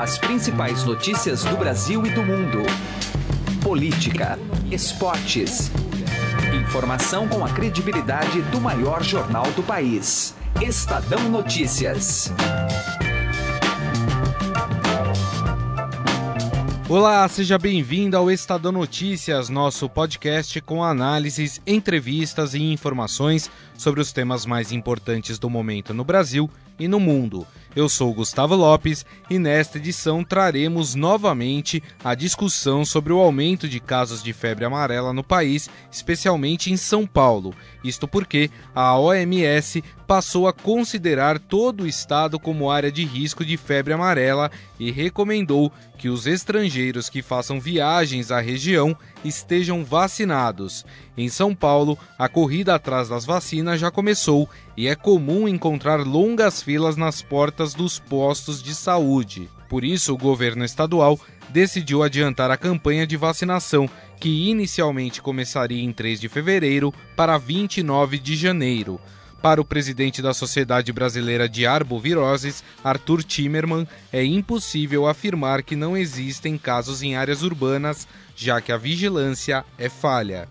As 0.00 0.16
principais 0.16 0.82
notícias 0.82 1.44
do 1.44 1.58
Brasil 1.58 2.06
e 2.06 2.10
do 2.10 2.22
mundo. 2.22 2.62
Política, 3.62 4.38
esportes. 4.70 5.70
Informação 6.58 7.28
com 7.28 7.44
a 7.44 7.50
credibilidade 7.50 8.40
do 8.44 8.58
maior 8.62 9.02
jornal 9.02 9.44
do 9.52 9.62
país. 9.62 10.34
Estadão 10.62 11.28
Notícias. 11.28 12.32
Olá, 16.88 17.28
seja 17.28 17.58
bem-vindo 17.58 18.16
ao 18.16 18.30
Estadão 18.30 18.72
Notícias, 18.72 19.50
nosso 19.50 19.86
podcast 19.86 20.62
com 20.62 20.82
análises, 20.82 21.60
entrevistas 21.66 22.54
e 22.54 22.62
informações 22.62 23.50
sobre 23.76 24.00
os 24.00 24.12
temas 24.12 24.46
mais 24.46 24.72
importantes 24.72 25.38
do 25.38 25.50
momento 25.50 25.92
no 25.92 26.04
Brasil 26.04 26.48
e 26.78 26.88
no 26.88 26.98
mundo. 26.98 27.46
Eu 27.74 27.88
sou 27.88 28.12
Gustavo 28.12 28.56
Lopes 28.56 29.06
e 29.30 29.38
nesta 29.38 29.78
edição 29.78 30.24
traremos 30.24 30.96
novamente 30.96 31.80
a 32.02 32.16
discussão 32.16 32.84
sobre 32.84 33.12
o 33.12 33.20
aumento 33.20 33.68
de 33.68 33.78
casos 33.78 34.24
de 34.24 34.32
febre 34.32 34.64
amarela 34.64 35.12
no 35.12 35.22
país, 35.22 35.70
especialmente 35.90 36.72
em 36.72 36.76
São 36.76 37.06
Paulo. 37.06 37.54
Isto 37.84 38.08
porque 38.08 38.50
a 38.74 38.98
OMS 38.98 39.84
passou 40.10 40.48
a 40.48 40.52
considerar 40.52 41.38
todo 41.38 41.84
o 41.84 41.86
estado 41.86 42.36
como 42.36 42.68
área 42.68 42.90
de 42.90 43.04
risco 43.04 43.44
de 43.44 43.56
febre 43.56 43.92
amarela 43.92 44.50
e 44.76 44.90
recomendou 44.90 45.72
que 45.96 46.08
os 46.08 46.26
estrangeiros 46.26 47.08
que 47.08 47.22
façam 47.22 47.60
viagens 47.60 48.32
à 48.32 48.40
região 48.40 48.96
estejam 49.24 49.84
vacinados. 49.84 50.84
Em 51.16 51.28
São 51.28 51.54
Paulo, 51.54 51.96
a 52.18 52.28
corrida 52.28 52.74
atrás 52.74 53.08
das 53.08 53.24
vacinas 53.24 53.78
já 53.78 53.88
começou 53.88 54.50
e 54.76 54.88
é 54.88 54.96
comum 54.96 55.46
encontrar 55.46 56.04
longas 56.04 56.60
filas 56.60 56.96
nas 56.96 57.22
portas 57.22 57.72
dos 57.72 58.00
postos 58.00 58.60
de 58.60 58.74
saúde. 58.74 59.48
Por 59.68 59.84
isso, 59.84 60.12
o 60.12 60.18
governo 60.18 60.64
estadual 60.64 61.20
decidiu 61.50 62.02
adiantar 62.02 62.50
a 62.50 62.56
campanha 62.56 63.06
de 63.06 63.16
vacinação, 63.16 63.88
que 64.18 64.50
inicialmente 64.50 65.22
começaria 65.22 65.80
em 65.80 65.92
3 65.92 66.20
de 66.20 66.28
fevereiro 66.28 66.92
para 67.14 67.38
29 67.38 68.18
de 68.18 68.34
janeiro. 68.34 69.00
Para 69.42 69.60
o 69.60 69.64
presidente 69.64 70.20
da 70.20 70.34
Sociedade 70.34 70.92
Brasileira 70.92 71.48
de 71.48 71.66
Arboviroses, 71.66 72.62
Arthur 72.84 73.22
Timerman, 73.22 73.88
é 74.12 74.22
impossível 74.22 75.06
afirmar 75.06 75.62
que 75.62 75.74
não 75.74 75.96
existem 75.96 76.58
casos 76.58 77.02
em 77.02 77.16
áreas 77.16 77.42
urbanas, 77.42 78.06
já 78.36 78.60
que 78.60 78.70
a 78.70 78.76
vigilância 78.76 79.64
é 79.78 79.88
falha. 79.88 80.46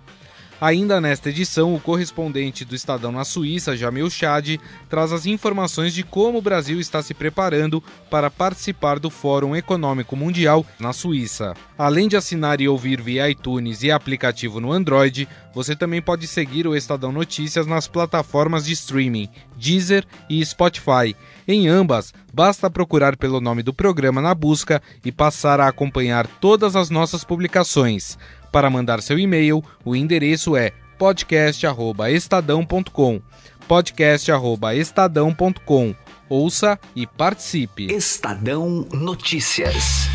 Ainda 0.61 0.99
nesta 0.99 1.29
edição, 1.29 1.73
o 1.73 1.79
correspondente 1.79 2.65
do 2.65 2.75
Estadão 2.75 3.13
na 3.13 3.23
Suíça, 3.23 3.77
Jamil 3.77 4.09
Chad, 4.09 4.57
traz 4.89 5.13
as 5.13 5.25
informações 5.25 5.93
de 5.93 6.03
como 6.03 6.39
o 6.39 6.41
Brasil 6.41 6.81
está 6.81 7.01
se 7.01 7.13
preparando 7.13 7.81
para 8.09 8.29
participar 8.29 8.99
do 8.99 9.09
Fórum 9.09 9.55
Econômico 9.55 10.17
Mundial 10.17 10.65
na 10.77 10.91
Suíça. 10.91 11.53
Além 11.77 12.09
de 12.09 12.17
assinar 12.17 12.59
e 12.59 12.67
ouvir 12.67 13.01
via 13.01 13.29
iTunes 13.29 13.83
e 13.83 13.91
aplicativo 13.91 14.59
no 14.59 14.73
Android, 14.73 15.29
você 15.55 15.77
também 15.77 16.01
pode 16.01 16.27
seguir 16.27 16.67
o 16.67 16.75
Estadão 16.75 17.13
Notícias 17.13 17.65
nas 17.65 17.87
plataformas 17.87 18.65
de 18.65 18.73
streaming 18.73 19.29
Deezer 19.55 20.05
e 20.29 20.45
Spotify. 20.45 21.15
Em 21.47 21.67
ambas, 21.67 22.13
basta 22.33 22.69
procurar 22.69 23.15
pelo 23.17 23.41
nome 23.41 23.63
do 23.63 23.73
programa 23.73 24.21
na 24.21 24.35
busca 24.35 24.81
e 25.03 25.11
passar 25.11 25.59
a 25.59 25.67
acompanhar 25.67 26.27
todas 26.27 26.75
as 26.75 26.89
nossas 26.89 27.23
publicações. 27.23 28.17
Para 28.51 28.69
mandar 28.69 29.01
seu 29.01 29.17
e-mail, 29.19 29.63
o 29.85 29.95
endereço 29.95 30.55
é 30.55 30.71
podcast@estadão.com. 30.97 33.21
podcast@estadão.com. 33.67 35.95
Ouça 36.27 36.79
e 36.95 37.05
participe. 37.07 37.93
Estadão 37.93 38.87
Notícias. 38.91 40.07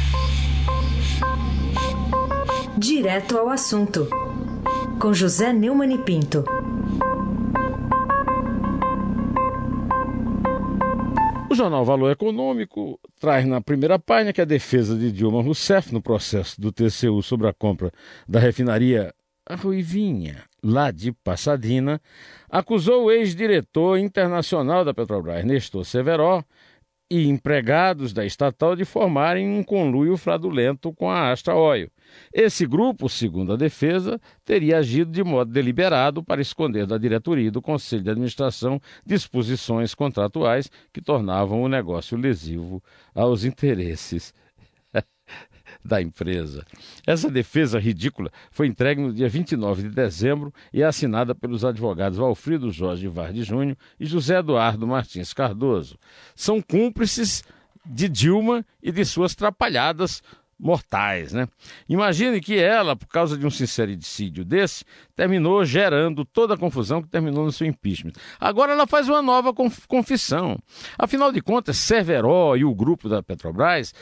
Direto 2.77 3.39
ao 3.39 3.49
assunto. 3.49 4.09
Com 5.01 5.13
José 5.13 5.53
Neumann 5.53 5.95
e 5.95 5.99
Pinto. 5.99 6.45
O 11.51 11.55
jornal 11.55 11.85
Valor 11.85 12.11
Econômico 12.11 12.99
traz 13.25 13.47
na 13.47 13.59
primeira 13.59 13.99
página 13.99 14.35
que 14.35 14.41
a 14.43 14.45
defesa 14.45 14.95
de 14.95 15.11
Dilma 15.11 15.41
Rousseff 15.41 15.95
no 15.95 16.03
processo 16.03 16.61
do 16.61 16.71
TCU 16.71 17.23
sobre 17.23 17.49
a 17.49 17.55
compra 17.55 17.91
da 18.29 18.39
refinaria 18.39 19.15
Ruivinha, 19.51 20.45
lá 20.63 20.91
de 20.91 21.11
Passadina, 21.11 21.99
acusou 22.51 23.05
o 23.05 23.11
ex-diretor 23.11 23.99
internacional 23.99 24.85
da 24.85 24.93
Petrobras, 24.93 25.43
Nestor 25.43 25.87
Severó, 25.87 26.45
e 27.15 27.29
empregados 27.29 28.13
da 28.13 28.27
estatal 28.27 28.75
de 28.75 28.85
formarem 28.85 29.49
um 29.49 29.63
conluio 29.63 30.17
fraudulento 30.17 30.93
com 30.93 31.09
a 31.09 31.31
Astra 31.31 31.55
Oil. 31.55 31.89
Esse 32.33 32.67
grupo, 32.67 33.09
segundo 33.09 33.53
a 33.53 33.57
defesa, 33.57 34.21
teria 34.45 34.79
agido 34.79 35.13
de 35.13 35.23
modo 35.23 35.53
deliberado 35.53 36.25
para 36.25 36.43
esconder 36.43 36.89
da 36.89 36.99
diretoria 36.99 37.47
e 37.47 37.53
do 37.53 37.63
conselho 37.63 38.03
de 38.03 38.11
administração 38.11 38.81
disposições 39.07 39.95
contratuais 39.95 40.69
que 40.93 41.01
tornavam 41.01 41.63
o 41.63 41.69
negócio 41.69 42.19
lesivo 42.19 42.83
aos 43.15 43.45
interesses 43.45 44.35
da 45.85 46.03
empresa. 46.03 46.65
Essa 47.07 47.31
defesa 47.31 47.79
ridícula 47.79 48.31
foi 48.51 48.67
entregue 48.67 49.01
no 49.01 49.13
dia 49.13 49.29
29 49.29 49.85
de 49.85 49.89
dezembro 49.91 50.53
e 50.73 50.83
é 50.83 50.85
assinada 50.85 51.35
pelos 51.35 51.65
advogados 51.65 52.19
Valfrido 52.19 52.71
Jorge 52.71 53.09
Varde 53.09 53.43
Júnior 53.43 53.77
e 53.99 54.07
José 54.07 54.39
Eduardo 54.39 54.87
Martins 54.87 55.33
Cardoso. 55.33 55.99
São 56.35 56.61
cúmplices 56.61 57.43
de 57.85 58.09
Dilma 58.09 58.65
e 58.83 58.91
de 58.91 59.05
suas 59.05 59.35
trapalhadas 59.35 60.23
mortais, 60.59 61.33
né? 61.33 61.49
Imagine 61.89 62.41
que 62.41 62.59
ela, 62.59 62.95
por 62.95 63.09
causa 63.09 63.37
de 63.37 63.47
um 63.47 63.51
sincericídio 63.51 64.45
desse, 64.45 64.85
terminou 65.15 65.65
gerando 65.65 66.25
toda 66.25 66.55
a 66.55 66.59
confusão 66.59 67.03
que 67.03 67.09
terminou 67.09 67.45
no 67.45 67.53
seu 67.53 67.67
impeachment. 67.67 68.13
Agora 68.39 68.73
ela 68.73 68.87
faz 68.87 69.09
uma 69.09 69.21
nova 69.21 69.53
confissão. 69.89 70.59
Afinal 70.99 71.33
de 71.33 71.41
contas, 71.41 71.77
Cerveró 71.77 72.57
e 72.57 72.65
o 72.65 72.75
grupo 72.75 73.09
da 73.09 73.23
Petrobras 73.23 73.93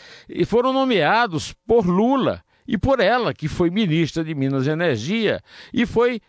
foram 0.46 0.72
nomeados 0.72 1.52
por 1.66 1.86
Lula 1.86 2.42
e 2.66 2.78
por 2.78 3.00
ela, 3.00 3.34
que 3.34 3.48
foi 3.48 3.70
ministra 3.70 4.22
de 4.22 4.34
Minas 4.34 4.66
e 4.66 4.70
Energia 4.70 5.42
e 5.72 5.84
foi 5.84 6.20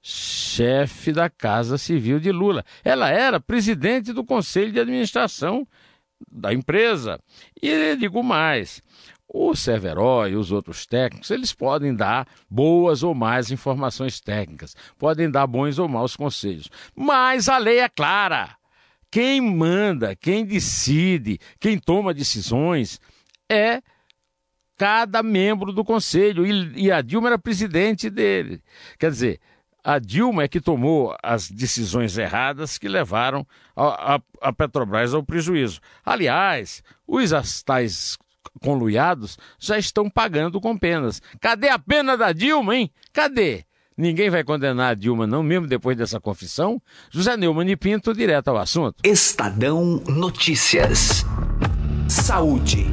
chefe 0.00 1.12
da 1.12 1.30
Casa 1.30 1.78
Civil 1.78 2.18
de 2.18 2.32
Lula. 2.32 2.64
Ela 2.84 3.08
era 3.08 3.40
presidente 3.40 4.12
do 4.12 4.24
Conselho 4.24 4.72
de 4.72 4.80
Administração 4.80 5.66
da 6.30 6.52
empresa. 6.52 7.20
E 7.60 7.96
digo 7.96 8.22
mais, 8.22 8.82
o 9.32 9.56
Severo 9.56 10.28
e 10.28 10.36
os 10.36 10.52
outros 10.52 10.84
técnicos, 10.84 11.30
eles 11.30 11.54
podem 11.54 11.94
dar 11.94 12.28
boas 12.50 13.02
ou 13.02 13.14
más 13.14 13.50
informações 13.50 14.20
técnicas, 14.20 14.76
podem 14.98 15.30
dar 15.30 15.46
bons 15.46 15.78
ou 15.78 15.88
maus 15.88 16.14
conselhos, 16.14 16.68
mas 16.94 17.48
a 17.48 17.56
lei 17.56 17.78
é 17.78 17.88
clara. 17.88 18.54
Quem 19.10 19.40
manda, 19.40 20.14
quem 20.14 20.44
decide, 20.44 21.38
quem 21.58 21.78
toma 21.78 22.14
decisões 22.14 23.00
é 23.50 23.82
cada 24.78 25.22
membro 25.22 25.72
do 25.72 25.84
conselho. 25.84 26.46
E, 26.46 26.90
a 26.90 27.02
Dilma 27.02 27.28
era 27.28 27.38
presidente 27.38 28.08
dele. 28.08 28.62
Quer 28.98 29.10
dizer, 29.10 29.40
a 29.84 29.98
Dilma 29.98 30.44
é 30.44 30.48
que 30.48 30.62
tomou 30.62 31.14
as 31.22 31.50
decisões 31.50 32.16
erradas 32.16 32.78
que 32.78 32.88
levaram 32.88 33.46
a, 33.76 34.14
a, 34.14 34.20
a 34.40 34.52
Petrobras 34.52 35.12
ao 35.12 35.22
prejuízo. 35.22 35.78
Aliás, 36.04 36.82
os 37.06 37.62
tais 37.62 38.16
conluiados 38.60 39.38
já 39.58 39.78
estão 39.78 40.08
pagando 40.08 40.60
com 40.60 40.76
penas. 40.76 41.20
Cadê 41.40 41.68
a 41.68 41.78
pena 41.78 42.16
da 42.16 42.32
Dilma, 42.32 42.76
hein? 42.76 42.90
Cadê? 43.12 43.64
Ninguém 43.96 44.30
vai 44.30 44.42
condenar 44.42 44.92
a 44.92 44.94
Dilma, 44.94 45.26
não, 45.26 45.42
mesmo 45.42 45.66
depois 45.66 45.96
dessa 45.96 46.18
confissão? 46.18 46.80
José 47.10 47.36
Neumann 47.36 47.70
e 47.70 47.76
Pinto, 47.76 48.14
direto 48.14 48.48
ao 48.48 48.56
assunto. 48.56 48.96
Estadão 49.04 50.02
Notícias. 50.08 51.24
Saúde. 52.08 52.86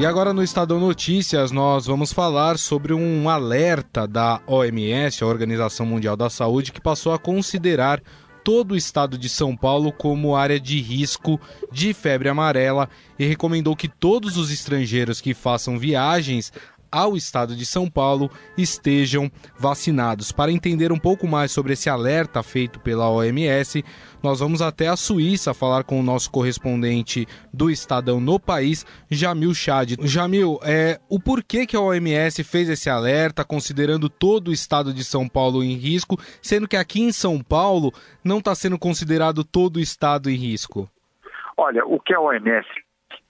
E 0.00 0.06
agora 0.06 0.32
no 0.32 0.42
Estadão 0.42 0.80
Notícias 0.80 1.50
nós 1.50 1.84
vamos 1.84 2.10
falar 2.10 2.58
sobre 2.58 2.94
um 2.94 3.28
alerta 3.28 4.08
da 4.08 4.40
OMS, 4.46 5.22
a 5.22 5.26
Organização 5.26 5.84
Mundial 5.84 6.16
da 6.16 6.30
Saúde, 6.30 6.72
que 6.72 6.80
passou 6.80 7.12
a 7.12 7.18
considerar 7.18 8.02
todo 8.42 8.72
o 8.72 8.76
estado 8.76 9.16
de 9.16 9.28
São 9.28 9.56
Paulo 9.56 9.92
como 9.92 10.36
área 10.36 10.58
de 10.58 10.80
risco 10.80 11.40
de 11.72 11.92
febre 11.94 12.28
amarela 12.28 12.88
e 13.18 13.26
recomendou 13.26 13.76
que 13.76 13.88
todos 13.88 14.36
os 14.36 14.50
estrangeiros 14.50 15.20
que 15.20 15.34
façam 15.34 15.78
viagens 15.78 16.52
ao 16.90 17.16
estado 17.16 17.54
de 17.54 17.64
São 17.64 17.88
Paulo 17.88 18.30
estejam 18.56 19.30
vacinados. 19.58 20.32
Para 20.32 20.52
entender 20.52 20.92
um 20.92 20.98
pouco 20.98 21.26
mais 21.26 21.52
sobre 21.52 21.72
esse 21.72 21.88
alerta 21.88 22.42
feito 22.42 22.80
pela 22.80 23.10
OMS, 23.10 23.84
nós 24.22 24.40
vamos 24.40 24.60
até 24.60 24.88
a 24.88 24.96
Suíça 24.96 25.54
falar 25.54 25.84
com 25.84 25.98
o 25.98 26.02
nosso 26.02 26.30
correspondente 26.30 27.26
do 27.52 27.70
Estadão 27.70 28.20
no 28.20 28.38
país, 28.38 28.84
Jamil 29.10 29.54
Chad. 29.54 29.96
Jamil, 30.02 30.58
é, 30.62 30.98
o 31.08 31.18
porquê 31.18 31.66
que 31.66 31.76
a 31.76 31.80
OMS 31.80 32.44
fez 32.44 32.68
esse 32.68 32.90
alerta, 32.90 33.44
considerando 33.44 34.08
todo 34.08 34.48
o 34.48 34.52
estado 34.52 34.92
de 34.92 35.04
São 35.04 35.28
Paulo 35.28 35.62
em 35.62 35.74
risco, 35.74 36.16
sendo 36.42 36.68
que 36.68 36.76
aqui 36.76 37.00
em 37.00 37.12
São 37.12 37.40
Paulo 37.42 37.92
não 38.24 38.38
está 38.38 38.54
sendo 38.54 38.78
considerado 38.78 39.44
todo 39.44 39.76
o 39.76 39.80
estado 39.80 40.30
em 40.30 40.34
risco? 40.34 40.88
Olha, 41.56 41.84
o 41.84 42.00
que 42.00 42.14
a 42.14 42.20
OMS 42.20 42.66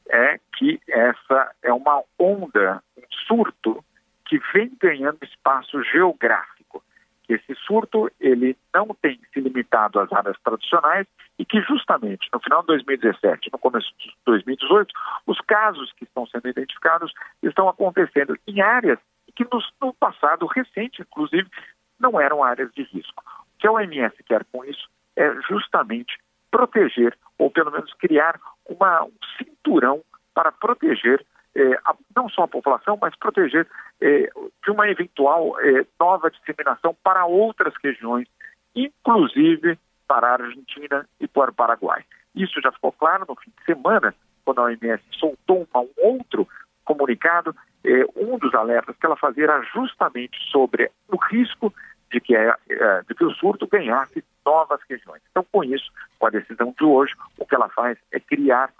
é 0.09 0.39
que 0.59 0.81
essa 0.89 1.53
é 1.63 1.73
uma 1.73 2.03
onda, 2.19 2.83
surto 3.27 3.85
que 4.27 4.39
vem 4.53 4.73
ganhando 4.81 5.19
espaço 5.23 5.83
geográfico. 5.85 6.83
Esse 7.29 7.55
surto 7.55 8.11
ele 8.19 8.57
não 8.75 8.89
tem 9.01 9.21
se 9.33 9.41
limitado 9.41 10.01
às 10.01 10.13
áreas 10.13 10.37
tradicionais 10.43 11.07
e 11.39 11.45
que 11.45 11.61
justamente 11.63 12.29
no 12.33 12.41
final 12.41 12.61
de 12.63 12.69
2017, 12.69 13.51
no 13.53 13.59
começo 13.59 13.89
de 13.99 14.13
2018, 14.27 14.93
os 15.27 15.41
casos 15.43 15.93
que 15.93 16.05
estão 16.05 16.27
sendo 16.27 16.49
identificados 16.49 17.13
estão 17.43 17.69
acontecendo 17.69 18.37
em 18.47 18.61
áreas 18.61 18.99
que 19.35 19.45
no, 19.45 19.63
no 19.81 19.95
passado 19.95 20.47
recente, 20.47 21.03
inclusive, 21.03 21.49
não 21.99 22.21
eram 22.21 22.43
áreas 22.43 22.71
de 22.73 22.83
risco. 22.83 23.23
O 23.55 23.59
que 23.59 23.67
a 23.67 23.73
OMS 23.73 24.23
quer 24.25 24.45
com 24.53 24.65
isso 24.65 24.89
é 25.17 25.35
justamente 25.49 26.19
proteger, 26.51 27.17
ou 27.39 27.51
pelo 27.51 27.71
menos 27.71 27.93
criar 27.95 28.41
uma, 28.69 29.05
um 29.05 29.13
cinturão 29.39 30.03
para 30.35 30.51
proteger 30.51 31.25
é, 31.55 31.75
a, 31.85 31.95
não 32.15 32.29
só 32.29 32.43
a 32.43 32.49
população, 32.49 32.99
mas 33.01 33.17
proteger 33.17 33.67
é, 34.01 34.31
de 34.65 34.71
uma 34.71 34.89
eventual 34.89 35.59
é, 35.61 35.85
nova 35.99 36.31
disseminação 36.31 36.97
para 37.03 37.27
outras 37.27 37.75
regiões, 37.83 38.29
inclusive 38.75 39.79
para 40.07 40.29
a 40.29 40.33
Argentina 40.33 41.07
e 41.21 41.29
para 41.29 41.51
o 41.51 41.55
Paraguai. 41.55 42.05
Isso 42.35 42.61
já 42.61 42.71
ficou 42.73 42.93
claro 42.93 43.25
no 43.29 43.37
fim 43.37 43.53
de 43.59 43.65
semana, 43.65 44.15
quando 44.45 44.61
a 44.61 44.65
OMS 44.65 45.03
soltou 45.13 45.67
um 45.75 45.89
outro 45.99 46.49
comunicado. 46.85 47.55
É, 47.85 48.05
um 48.17 48.39
dos 48.39 48.55
alertas 48.55 48.97
que 48.97 49.07
ela 49.07 49.17
fazia 49.17 49.45
era 49.45 49.63
justamente 49.63 50.39
sobre 50.51 50.91
o 51.09 51.17
risco 51.17 51.73
de 52.11 52.21
que, 52.21 52.35
é, 52.35 52.55
é, 52.69 53.03
de 53.09 53.15
que 53.15 53.25
o 53.25 53.33
surto 53.35 53.67
ganhasse 53.67 54.25
novas 54.45 54.81
regiões. 54.89 55.23
Então, 55.31 55.45
com 55.51 55.63
isso, 55.65 55.91
com 56.19 56.27
a 56.27 56.31
decisão 56.31 56.75
de 56.77 56.85
hoje, 56.85 57.15
o 57.39 57.47
que 57.47 57.55
ela 57.55 57.69
faz 57.69 57.97
é 58.13 58.19
criar 58.19 58.71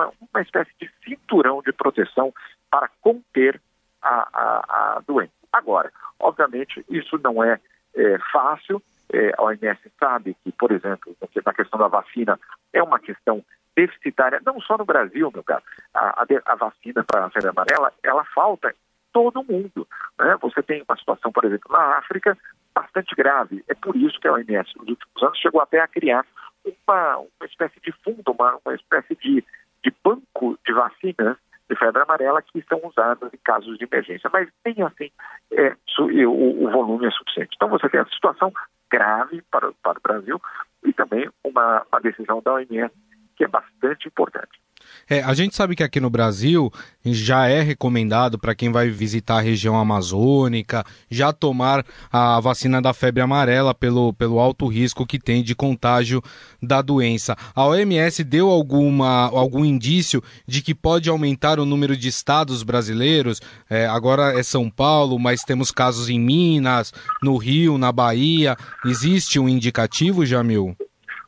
uma, 0.00 0.12
uma 0.32 0.42
espécie 0.42 0.70
de 0.80 0.90
cinturão 1.04 1.62
de 1.62 1.72
proteção 1.72 2.32
para 2.70 2.88
conter 3.00 3.60
a, 4.02 4.28
a, 4.32 4.96
a 4.96 5.02
doença. 5.06 5.32
Agora, 5.52 5.92
obviamente, 6.18 6.84
isso 6.88 7.18
não 7.22 7.42
é, 7.42 7.58
é 7.94 8.18
fácil. 8.32 8.82
É, 9.12 9.32
a 9.36 9.42
OMS 9.42 9.80
sabe 9.98 10.36
que, 10.42 10.52
por 10.52 10.70
exemplo, 10.70 11.14
na 11.44 11.52
questão 11.52 11.78
da 11.78 11.88
vacina, 11.88 12.38
é 12.72 12.82
uma 12.82 12.98
questão 12.98 13.44
deficitária, 13.74 14.40
não 14.44 14.60
só 14.60 14.78
no 14.78 14.84
Brasil, 14.84 15.30
meu 15.32 15.42
caro. 15.42 15.62
A, 15.94 16.22
a, 16.22 16.26
a 16.46 16.54
vacina 16.54 17.04
para 17.04 17.26
a 17.26 17.30
febre 17.30 17.50
amarela, 17.50 17.92
ela 18.02 18.24
falta 18.24 18.74
todo 19.12 19.42
mundo. 19.42 19.86
Né? 20.18 20.36
Você 20.40 20.62
tem 20.62 20.84
uma 20.88 20.96
situação, 20.96 21.32
por 21.32 21.44
exemplo, 21.44 21.72
na 21.72 21.98
África, 21.98 22.36
bastante 22.74 23.14
grave. 23.16 23.64
É 23.68 23.74
por 23.74 23.96
isso 23.96 24.18
que 24.20 24.28
a 24.28 24.32
OMS, 24.32 24.70
nos 24.76 24.88
últimos 24.88 25.22
anos, 25.22 25.38
chegou 25.38 25.60
até 25.60 25.80
a 25.80 25.88
criar 25.88 26.24
uma, 26.64 27.18
uma 27.18 27.46
espécie 27.46 27.80
de 27.80 27.92
fundo, 28.04 28.32
uma, 28.32 28.58
uma 28.64 28.74
espécie 28.74 29.16
de 29.16 29.44
de 29.84 29.92
banco 30.04 30.58
de 30.66 30.72
vacinas 30.72 31.36
de 31.68 31.76
febre 31.76 32.02
amarela 32.02 32.42
que 32.42 32.62
são 32.68 32.80
usadas 32.84 33.32
em 33.32 33.38
casos 33.44 33.78
de 33.78 33.84
emergência, 33.84 34.28
mas 34.32 34.48
nem 34.64 34.82
assim 34.82 35.10
é, 35.52 35.76
o, 36.00 36.66
o, 36.66 36.70
volume 36.70 37.06
é 37.06 37.10
suficiente. 37.10 37.54
Então 37.54 37.68
você 37.68 37.88
tem 37.88 38.00
a 38.00 38.06
situação 38.06 38.52
grave 38.90 39.42
para, 39.50 39.70
para 39.82 39.98
o 39.98 40.02
Brasil 40.02 40.42
e 40.84 40.92
também 40.92 41.30
uma, 41.44 41.86
uma 41.90 42.00
decisão 42.00 42.42
da 42.42 42.54
OMS 42.54 42.92
que 43.36 43.44
é 43.44 43.48
bastante 43.48 44.08
importante. 44.08 44.60
É, 45.08 45.22
a 45.22 45.34
gente 45.34 45.56
sabe 45.56 45.74
que 45.74 45.82
aqui 45.82 46.00
no 46.00 46.10
Brasil 46.10 46.72
já 47.04 47.48
é 47.48 47.62
recomendado 47.62 48.38
para 48.38 48.54
quem 48.54 48.70
vai 48.70 48.88
visitar 48.90 49.38
a 49.38 49.40
região 49.40 49.78
amazônica 49.78 50.84
já 51.10 51.32
tomar 51.32 51.84
a 52.12 52.38
vacina 52.40 52.80
da 52.80 52.92
febre 52.92 53.22
amarela 53.22 53.74
pelo, 53.74 54.12
pelo 54.12 54.38
alto 54.38 54.66
risco 54.66 55.06
que 55.06 55.18
tem 55.18 55.42
de 55.42 55.54
contágio 55.54 56.22
da 56.62 56.82
doença. 56.82 57.36
A 57.54 57.66
OMS 57.66 58.22
deu 58.24 58.48
alguma, 58.50 59.28
algum 59.30 59.64
indício 59.64 60.22
de 60.46 60.62
que 60.62 60.74
pode 60.74 61.08
aumentar 61.08 61.58
o 61.58 61.64
número 61.64 61.96
de 61.96 62.08
estados 62.08 62.62
brasileiros? 62.62 63.40
É, 63.68 63.86
agora 63.86 64.38
é 64.38 64.42
São 64.42 64.70
Paulo, 64.70 65.18
mas 65.18 65.42
temos 65.42 65.70
casos 65.70 66.08
em 66.08 66.20
Minas, 66.20 66.92
no 67.22 67.36
Rio, 67.36 67.78
na 67.78 67.90
Bahia. 67.90 68.56
Existe 68.84 69.38
um 69.38 69.48
indicativo, 69.48 70.24
Jamil? 70.26 70.76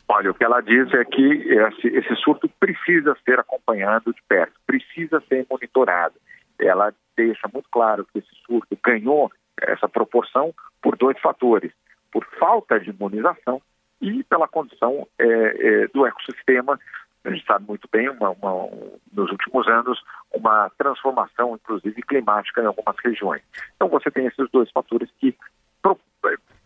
Olha, 0.08 0.30
o 0.30 0.34
que 0.34 0.44
ela 0.44 0.60
diz 0.60 0.92
é 0.92 1.04
que 1.04 1.22
esse, 1.22 1.88
esse 1.88 2.16
surto 2.16 2.48
precisa 2.60 3.16
ser 3.24 3.40
acompanhado 3.40 4.12
de 4.12 4.22
perto, 4.28 4.52
precisa 4.66 5.22
ser 5.28 5.46
monitorado. 5.50 6.14
Ela 6.58 6.92
deixa 7.16 7.48
muito 7.52 7.68
claro 7.70 8.06
que 8.12 8.18
esse 8.18 8.34
surto 8.46 8.76
ganhou 8.82 9.30
essa 9.60 9.88
proporção 9.88 10.54
por 10.80 10.96
dois 10.96 11.18
fatores: 11.20 11.72
por 12.10 12.24
falta 12.38 12.78
de 12.78 12.90
imunização 12.90 13.60
e 14.00 14.22
pela 14.24 14.48
condição 14.48 15.06
é, 15.18 15.24
é, 15.24 15.88
do 15.88 16.06
ecossistema. 16.06 16.78
A 17.24 17.30
gente 17.30 17.46
sabe 17.46 17.64
muito 17.68 17.88
bem, 17.90 18.08
uma, 18.08 18.30
uma, 18.30 18.68
nos 19.12 19.30
últimos 19.30 19.68
anos, 19.68 20.02
uma 20.34 20.68
transformação, 20.76 21.54
inclusive 21.54 22.02
climática, 22.02 22.60
em 22.60 22.66
algumas 22.66 22.96
regiões. 23.04 23.42
Então, 23.76 23.88
você 23.88 24.10
tem 24.10 24.26
esses 24.26 24.50
dois 24.50 24.68
fatores 24.72 25.08
que, 25.20 25.36
pro, 25.80 25.96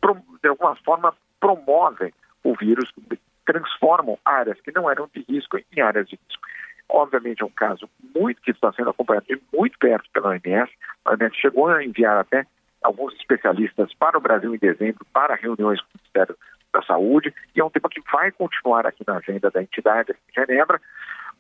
pro, 0.01 0.17
de 0.43 0.49
alguma 0.49 0.75
forma, 0.77 1.15
promovem 1.39 2.11
o 2.43 2.55
vírus 2.55 2.91
transformam 3.47 4.19
áreas 4.25 4.61
que 4.61 4.73
não 4.73 4.91
eram 4.91 5.09
de 5.15 5.25
risco 5.29 5.59
em 5.59 5.81
áreas 5.81 6.09
de 6.09 6.19
risco. 6.27 6.43
Obviamente 6.89 7.43
é 7.43 7.47
um 7.47 7.51
caso 7.51 7.89
muito 8.15 8.41
que 8.43 8.51
está 8.51 8.73
sendo 8.73 8.91
acompanhado 8.91 9.27
de 9.27 9.41
muito 9.53 9.79
perto 9.79 10.09
pela 10.13 10.31
OMS. 10.31 10.73
A 11.05 11.13
OMS 11.13 11.37
chegou 11.37 11.69
a 11.69 11.85
enviar 11.85 12.19
até 12.19 12.47
alguns 12.83 13.15
especialistas 13.15 13.93
para 13.95 14.19
o 14.19 14.21
Brasil 14.21 14.55
em 14.55 14.59
dezembro 14.59 15.05
para 15.13 15.35
reuniões 15.35 15.81
com 15.81 15.87
o 15.87 15.99
Ministério 15.99 16.37
da 16.73 16.83
Saúde 16.83 17.35
e 17.55 17.61
é 17.61 17.65
um 17.65 17.71
tema 17.71 17.89
que 17.89 18.03
vai 18.13 18.31
continuar 18.31 18.87
aqui 18.87 19.03
na 19.07 19.17
agenda 19.17 19.51
da 19.51 19.63
entidade 19.63 20.13
em 20.13 20.35
Genebra, 20.35 20.81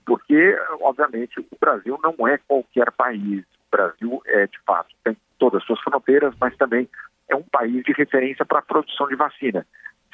porque 0.05 0.58
obviamente 0.81 1.38
o 1.41 1.58
Brasil 1.61 1.99
não 2.03 2.26
é 2.26 2.38
qualquer 2.38 2.91
país. 2.93 3.44
O 3.69 3.76
Brasil 3.76 4.23
é 4.26 4.47
de 4.47 4.58
fato 4.64 4.94
tem 5.05 5.17
todas 5.38 5.61
as 5.61 5.67
suas 5.67 5.81
fronteiras, 5.81 6.35
mas 6.41 6.56
também 6.56 6.88
é 7.29 7.37
um 7.37 7.43
país 7.43 7.85
de 7.85 7.93
referência 7.93 8.44
para 8.44 8.61
a 8.61 8.62
produção 8.62 9.06
de 9.08 9.14
vacina. 9.14 9.67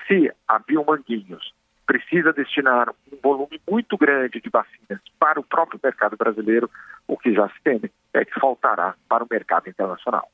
Se 0.07 0.33
a 0.49 0.59
Biomanguinhos 0.59 1.55
precisa 1.87 2.33
destinar 2.33 2.91
um 2.91 3.17
volume 3.23 3.61
muito 3.69 3.97
grande 3.97 4.41
de 4.41 4.51
vacinas 4.51 5.01
para 5.19 5.41
o 5.41 5.45
próprio 5.45 5.81
mercado 5.83 6.17
brasileiro, 6.17 6.71
o 7.07 7.17
que 7.17 7.35
já 7.35 7.49
se 7.49 7.61
teme 7.63 7.91
é 8.13 8.25
que 8.25 8.39
faltará 8.39 8.95
para 9.09 9.25
o 9.25 9.29
mercado 9.31 9.69
internacional. 9.69 10.31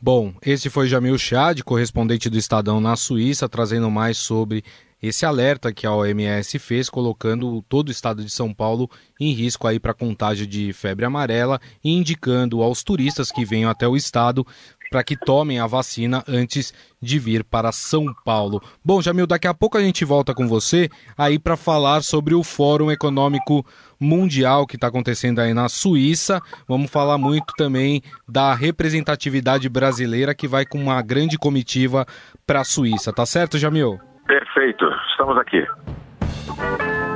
Bom, 0.00 0.34
esse 0.44 0.68
foi 0.68 0.86
Jamil 0.86 1.16
Chad, 1.16 1.62
correspondente 1.62 2.28
do 2.28 2.36
Estadão 2.36 2.80
na 2.80 2.94
Suíça, 2.94 3.48
trazendo 3.48 3.90
mais 3.90 4.18
sobre 4.18 4.62
esse 5.06 5.26
alerta 5.26 5.72
que 5.72 5.86
a 5.86 5.94
OMS 5.94 6.58
fez, 6.58 6.88
colocando 6.88 7.62
todo 7.68 7.88
o 7.88 7.90
estado 7.90 8.24
de 8.24 8.30
São 8.30 8.52
Paulo 8.54 8.90
em 9.20 9.32
risco 9.32 9.66
aí 9.66 9.78
para 9.78 9.92
contágio 9.92 10.46
de 10.46 10.72
febre 10.72 11.04
amarela 11.04 11.60
e 11.82 11.90
indicando 11.90 12.62
aos 12.62 12.82
turistas 12.82 13.30
que 13.30 13.44
venham 13.44 13.70
até 13.70 13.86
o 13.86 13.96
estado 13.96 14.46
para 14.94 15.02
que 15.02 15.16
tomem 15.16 15.58
a 15.58 15.66
vacina 15.66 16.22
antes 16.28 16.72
de 17.02 17.18
vir 17.18 17.42
para 17.42 17.72
São 17.72 18.14
Paulo. 18.24 18.62
Bom, 18.84 19.02
Jamil, 19.02 19.26
daqui 19.26 19.48
a 19.48 19.52
pouco 19.52 19.76
a 19.76 19.80
gente 19.80 20.04
volta 20.04 20.32
com 20.32 20.46
você 20.46 20.88
aí 21.18 21.36
para 21.36 21.56
falar 21.56 22.00
sobre 22.02 22.32
o 22.32 22.44
Fórum 22.44 22.92
Econômico 22.92 23.66
Mundial 24.00 24.68
que 24.68 24.76
está 24.76 24.86
acontecendo 24.86 25.40
aí 25.40 25.52
na 25.52 25.68
Suíça. 25.68 26.40
Vamos 26.68 26.92
falar 26.92 27.18
muito 27.18 27.54
também 27.56 28.02
da 28.28 28.54
representatividade 28.54 29.68
brasileira 29.68 30.32
que 30.32 30.46
vai 30.46 30.64
com 30.64 30.78
uma 30.78 31.02
grande 31.02 31.36
comitiva 31.36 32.06
para 32.46 32.60
a 32.60 32.64
Suíça. 32.64 33.12
Tá 33.12 33.26
certo, 33.26 33.58
Jamil? 33.58 33.98
Perfeito, 34.28 34.84
estamos 35.10 35.36
aqui. 35.38 37.13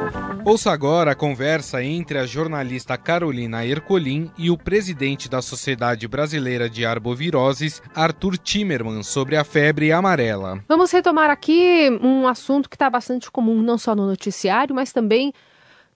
Ouça 0.49 0.73
agora 0.73 1.11
a 1.11 1.14
conversa 1.14 1.85
entre 1.85 2.17
a 2.17 2.25
jornalista 2.25 2.97
Carolina 2.97 3.67
Ercolim 3.67 4.31
e 4.38 4.50
o 4.50 4.57
presidente 4.57 5.28
da 5.28 5.43
Sociedade 5.43 6.09
Brasileira 6.09 6.71
de 6.71 6.87
Arboviroses, 6.87 7.83
Arthur 7.95 8.38
Timerman, 8.38 9.02
sobre 9.02 9.37
a 9.37 9.45
febre 9.45 9.93
amarela. 9.93 10.64
Vamos 10.67 10.90
retomar 10.90 11.28
aqui 11.28 11.90
um 12.00 12.26
assunto 12.26 12.71
que 12.71 12.76
está 12.76 12.88
bastante 12.88 13.31
comum, 13.31 13.61
não 13.61 13.76
só 13.76 13.95
no 13.95 14.07
noticiário, 14.07 14.75
mas 14.75 14.90
também 14.90 15.35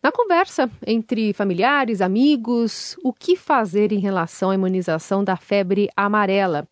na 0.02 0.12
conversa 0.12 0.71
entre 0.87 1.32
familiares, 1.32 2.02
amigos, 2.02 2.94
o 3.02 3.11
que 3.11 3.37
fazer 3.37 3.90
em 3.90 4.00
relação 4.00 4.50
à 4.50 4.54
imunização 4.54 5.25
da 5.25 5.35
febre 5.35 5.88
amarela, 5.97 6.68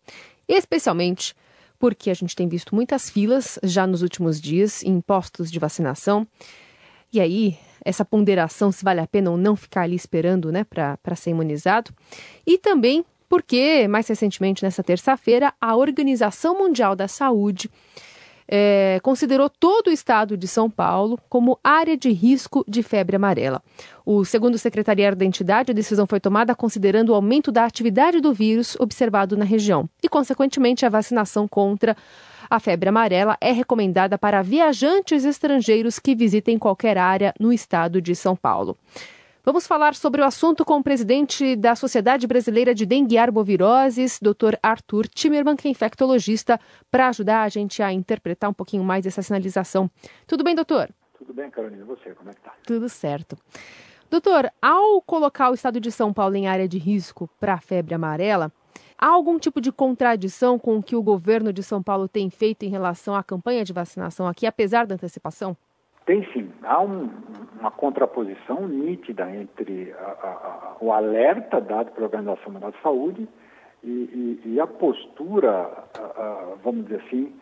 especialmente 0.47 1.33
porque 1.79 2.11
a 2.11 2.13
gente 2.13 2.35
tem 2.35 2.47
visto 2.47 2.75
muitas 2.75 3.09
filas 3.09 3.57
já 3.63 3.87
nos 3.87 4.03
últimos 4.03 4.39
dias 4.39 4.83
em 4.83 5.01
postos 5.01 5.51
de 5.51 5.57
vacinação. 5.57 6.27
E 7.13 7.19
aí, 7.19 7.57
essa 7.83 8.05
ponderação 8.05 8.71
se 8.71 8.83
vale 8.83 9.01
a 9.01 9.07
pena 9.07 9.31
ou 9.31 9.37
não 9.37 9.55
ficar 9.55 9.81
ali 9.81 9.95
esperando 9.95 10.51
né, 10.51 10.63
para 10.63 11.15
ser 11.15 11.31
imunizado. 11.31 11.91
E 12.45 12.57
também 12.57 13.03
porque, 13.27 13.87
mais 13.87 14.07
recentemente, 14.07 14.61
nessa 14.61 14.83
terça-feira, 14.83 15.53
a 15.59 15.75
Organização 15.75 16.57
Mundial 16.57 16.97
da 16.97 17.07
Saúde 17.07 17.71
é, 18.45 18.99
considerou 19.01 19.49
todo 19.49 19.87
o 19.87 19.91
estado 19.91 20.35
de 20.35 20.45
São 20.45 20.69
Paulo 20.69 21.17
como 21.29 21.57
área 21.63 21.95
de 21.95 22.11
risco 22.11 22.65
de 22.67 22.83
febre 22.83 23.15
amarela. 23.15 23.63
O 24.05 24.25
segundo 24.25 24.57
secretariado 24.57 25.15
da 25.15 25.23
entidade, 25.23 25.71
a 25.71 25.73
decisão 25.73 26.05
foi 26.05 26.19
tomada 26.19 26.53
considerando 26.53 27.09
o 27.09 27.15
aumento 27.15 27.53
da 27.53 27.63
atividade 27.63 28.19
do 28.19 28.33
vírus 28.33 28.75
observado 28.77 29.37
na 29.37 29.45
região 29.45 29.89
e, 30.03 30.09
consequentemente, 30.09 30.85
a 30.85 30.89
vacinação 30.89 31.47
contra 31.47 31.95
a 32.51 32.59
febre 32.59 32.89
amarela 32.89 33.37
é 33.39 33.53
recomendada 33.53 34.17
para 34.17 34.41
viajantes 34.41 35.23
estrangeiros 35.23 35.97
que 35.97 36.13
visitem 36.13 36.59
qualquer 36.59 36.97
área 36.97 37.33
no 37.39 37.53
estado 37.53 38.01
de 38.01 38.13
São 38.13 38.35
Paulo. 38.35 38.77
Vamos 39.41 39.65
falar 39.65 39.95
sobre 39.95 40.21
o 40.21 40.25
assunto 40.25 40.65
com 40.65 40.77
o 40.77 40.83
presidente 40.83 41.55
da 41.55 41.75
Sociedade 41.75 42.27
Brasileira 42.27 42.75
de 42.75 42.85
Dengue 42.85 43.15
e 43.15 43.17
Arboviroses, 43.17 44.19
Dr. 44.21 44.55
Arthur 44.61 45.07
Timmerman, 45.07 45.55
que 45.55 45.69
é 45.69 45.71
infectologista, 45.71 46.59
para 46.91 47.07
ajudar 47.07 47.43
a 47.43 47.49
gente 47.49 47.81
a 47.81 47.93
interpretar 47.93 48.49
um 48.49 48.53
pouquinho 48.53 48.83
mais 48.83 49.05
essa 49.05 49.21
sinalização. 49.21 49.89
Tudo 50.27 50.43
bem, 50.43 50.53
doutor? 50.53 50.89
Tudo 51.17 51.33
bem, 51.33 51.49
Carolina. 51.49 51.81
E 51.81 51.85
você, 51.85 52.09
como 52.11 52.31
é 52.31 52.33
que 52.33 52.39
está? 52.39 52.53
Tudo 52.67 52.89
certo. 52.89 53.37
Doutor, 54.09 54.51
ao 54.61 55.01
colocar 55.01 55.49
o 55.49 55.53
estado 55.53 55.79
de 55.79 55.89
São 55.89 56.11
Paulo 56.11 56.35
em 56.35 56.49
área 56.49 56.67
de 56.67 56.77
risco 56.77 57.29
para 57.39 57.53
a 57.53 57.61
febre 57.61 57.95
amarela, 57.95 58.51
há 59.01 59.07
algum 59.07 59.39
tipo 59.39 59.59
de 59.59 59.71
contradição 59.71 60.59
com 60.59 60.77
o 60.77 60.83
que 60.83 60.95
o 60.95 61.01
governo 61.01 61.51
de 61.51 61.63
São 61.63 61.81
Paulo 61.81 62.07
tem 62.07 62.29
feito 62.29 62.63
em 62.63 62.69
relação 62.69 63.15
à 63.15 63.23
campanha 63.23 63.65
de 63.65 63.73
vacinação 63.73 64.27
aqui, 64.27 64.45
apesar 64.45 64.85
da 64.85 64.93
antecipação? 64.93 65.57
Tem 66.05 66.23
sim. 66.31 66.49
Há 66.63 66.81
um, 66.81 67.09
uma 67.59 67.71
contraposição 67.71 68.67
nítida 68.67 69.29
entre 69.35 69.91
a, 69.93 70.03
a, 70.03 70.29
a, 70.29 70.77
o 70.79 70.91
alerta 70.93 71.59
dado 71.59 71.91
pela 71.91 72.05
Organização 72.05 72.51
Mundial 72.53 72.71
de 72.71 72.81
Saúde 72.81 73.27
e, 73.83 73.89
e, 73.89 74.41
e 74.53 74.59
a 74.59 74.67
postura, 74.67 75.69
vamos 76.63 76.85
dizer 76.85 77.01
assim, 77.07 77.33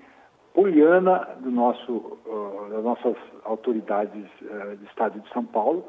poliana 0.54 1.38
do 1.40 1.52
nosso, 1.52 1.94
uh, 1.94 2.70
das 2.70 2.84
nossas 2.84 3.16
autoridades 3.44 4.26
uh, 4.42 4.76
do 4.76 4.86
Estado 4.86 5.20
de 5.20 5.30
São 5.30 5.46
Paulo, 5.46 5.86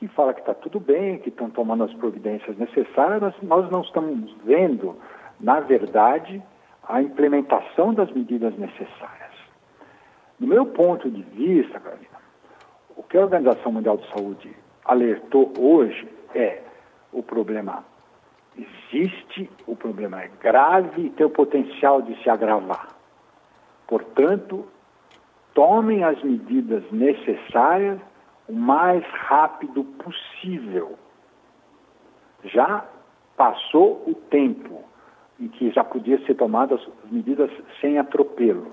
que 0.00 0.08
fala 0.08 0.32
que 0.32 0.40
está 0.40 0.54
tudo 0.54 0.80
bem, 0.80 1.18
que 1.18 1.28
estão 1.28 1.50
tomando 1.50 1.84
as 1.84 1.92
providências 1.92 2.56
necessárias, 2.56 3.34
nós 3.42 3.70
não 3.70 3.82
estamos 3.82 4.34
vendo, 4.42 4.96
na 5.38 5.60
verdade, 5.60 6.42
a 6.88 7.02
implementação 7.02 7.92
das 7.92 8.10
medidas 8.10 8.56
necessárias. 8.56 9.34
Do 10.38 10.46
meu 10.46 10.64
ponto 10.64 11.10
de 11.10 11.20
vista, 11.20 11.78
Carolina, 11.78 12.18
o 12.96 13.02
que 13.02 13.18
a 13.18 13.20
Organização 13.20 13.72
Mundial 13.72 13.98
de 13.98 14.08
Saúde 14.08 14.56
alertou 14.86 15.52
hoje 15.58 16.08
é 16.34 16.62
o 17.12 17.22
problema 17.22 17.84
existe, 18.56 19.50
o 19.66 19.76
problema 19.76 20.22
é 20.22 20.30
grave 20.40 21.02
e 21.06 21.10
tem 21.10 21.26
o 21.26 21.30
potencial 21.30 22.00
de 22.00 22.20
se 22.22 22.30
agravar. 22.30 22.88
Portanto, 23.86 24.66
tomem 25.52 26.04
as 26.04 26.22
medidas 26.22 26.82
necessárias 26.90 28.00
o 28.50 28.52
mais 28.52 29.04
rápido 29.04 29.84
possível. 29.84 30.98
Já 32.44 32.84
passou 33.36 34.02
o 34.06 34.14
tempo 34.28 34.82
em 35.38 35.46
que 35.48 35.70
já 35.70 35.84
podia 35.84 36.18
ser 36.26 36.34
tomadas 36.34 36.80
medidas 37.10 37.50
sem 37.80 37.96
atropelo. 37.98 38.72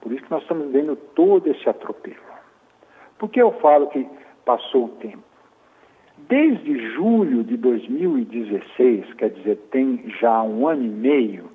Por 0.00 0.12
isso 0.12 0.24
que 0.24 0.30
nós 0.30 0.42
estamos 0.42 0.72
vendo 0.72 0.96
todo 1.14 1.46
esse 1.46 1.68
atropelo. 1.68 2.16
Por 3.18 3.28
que 3.28 3.40
eu 3.40 3.52
falo 3.60 3.88
que 3.88 4.08
passou 4.46 4.86
o 4.86 4.96
tempo? 4.96 5.22
Desde 6.16 6.94
julho 6.94 7.44
de 7.44 7.56
2016, 7.58 9.12
quer 9.14 9.30
dizer, 9.30 9.56
tem 9.70 10.02
já 10.20 10.42
um 10.42 10.66
ano 10.66 10.84
e 10.84 10.88
meio, 10.88 11.50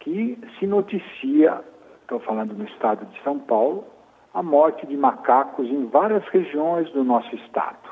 que 0.00 0.36
se 0.58 0.66
noticia, 0.66 1.62
estou 2.02 2.18
falando 2.20 2.52
no 2.52 2.64
estado 2.64 3.06
de 3.06 3.22
São 3.22 3.38
Paulo, 3.38 3.84
a 4.32 4.42
morte 4.42 4.86
de 4.86 4.96
macacos 4.96 5.66
em 5.66 5.86
várias 5.86 6.24
regiões 6.28 6.90
do 6.90 7.02
nosso 7.02 7.34
estado. 7.34 7.90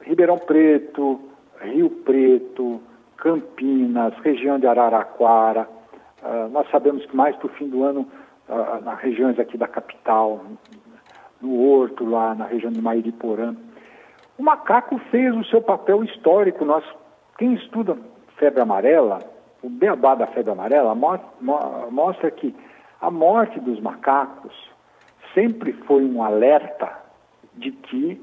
Ribeirão 0.00 0.38
Preto, 0.38 1.20
Rio 1.60 1.90
Preto, 1.90 2.80
Campinas, 3.16 4.14
região 4.22 4.58
de 4.58 4.66
Araraquara. 4.66 5.68
Uh, 6.22 6.48
nós 6.50 6.68
sabemos 6.70 7.04
que 7.06 7.16
mais 7.16 7.34
para 7.36 7.46
o 7.46 7.50
fim 7.50 7.68
do 7.68 7.84
ano, 7.84 8.08
uh, 8.48 8.84
nas 8.84 8.98
regiões 9.00 9.38
aqui 9.38 9.56
da 9.56 9.68
capital, 9.68 10.40
no 11.40 11.60
Horto, 11.60 12.04
lá 12.04 12.34
na 12.34 12.46
região 12.46 12.70
de 12.70 12.80
Mairiporã. 12.80 13.54
O 14.38 14.42
macaco 14.42 14.98
fez 15.10 15.34
o 15.36 15.44
seu 15.44 15.60
papel 15.60 16.02
histórico. 16.04 16.64
Nós, 16.64 16.84
quem 17.38 17.54
estuda 17.54 17.96
febre 18.36 18.60
amarela, 18.60 19.20
o 19.62 19.68
beabá 19.68 20.14
da 20.14 20.26
febre 20.26 20.50
amarela 20.50 20.94
mostra 21.90 22.30
que 22.30 22.54
a 23.02 23.10
morte 23.10 23.58
dos 23.58 23.80
macacos 23.80 24.54
sempre 25.34 25.72
foi 25.72 26.04
um 26.04 26.22
alerta 26.22 26.90
de 27.54 27.72
que 27.72 28.22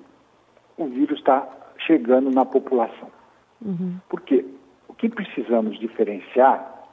o 0.77 0.85
vírus 0.85 1.19
está 1.19 1.47
chegando 1.79 2.31
na 2.31 2.45
população. 2.45 3.09
Uhum. 3.61 3.97
Porque 4.07 4.45
o 4.87 4.93
que 4.93 5.09
precisamos 5.09 5.77
diferenciar 5.77 6.87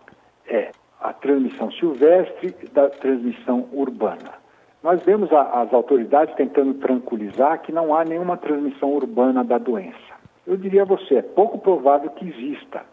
é 0.48 0.72
a 1.00 1.12
transmissão 1.12 1.70
silvestre 1.72 2.54
da 2.72 2.90
transmissão 2.90 3.68
urbana. 3.72 4.34
Nós 4.82 5.02
vemos 5.04 5.32
a, 5.32 5.62
as 5.62 5.72
autoridades 5.72 6.34
tentando 6.34 6.74
tranquilizar 6.74 7.62
que 7.62 7.70
não 7.70 7.94
há 7.94 8.04
nenhuma 8.04 8.36
transmissão 8.36 8.92
urbana 8.92 9.44
da 9.44 9.58
doença. 9.58 10.16
Eu 10.44 10.56
diria 10.56 10.82
a 10.82 10.86
você, 10.86 11.16
é 11.16 11.22
pouco 11.22 11.58
provável 11.58 12.10
que 12.10 12.26
exista, 12.28 12.84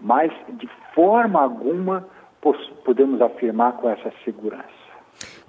mas 0.00 0.30
de 0.48 0.68
forma 0.94 1.40
alguma 1.40 2.06
podemos 2.84 3.20
afirmar 3.20 3.74
com 3.74 3.88
essa 3.88 4.12
segurança. 4.24 4.84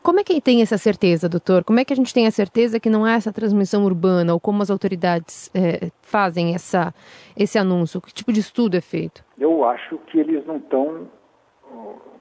Como 0.02 0.20
é 0.20 0.24
que 0.24 0.40
tem 0.40 0.62
essa 0.62 0.78
certeza, 0.78 1.28
doutor? 1.28 1.64
Como 1.64 1.80
é 1.80 1.86
que 1.86 1.92
a 1.92 1.96
gente 1.96 2.14
tem 2.14 2.28
a 2.28 2.32
certeza 2.32 2.80
que 2.80 2.90
não 2.92 3.04
há 3.04 3.14
essa 3.14 3.34
transmissão 3.34 3.84
urbana 3.84 4.34
ou 4.34 4.40
como 4.40 4.62
as 4.62 4.70
autoridades 4.70 5.50
é, 5.56 5.90
fazem 6.02 6.54
essa, 6.54 6.94
esse 7.36 7.58
anúncio? 7.58 8.00
Que 8.00 8.14
tipo 8.14 8.32
de 8.32 8.40
estudo 8.40 8.78
é 8.78 8.82
feito? 8.82 9.24
Eu 9.38 9.66
acho 9.66 9.98
que 10.06 10.20
eles 10.20 10.46
não 10.46 10.58
estão 10.58 11.08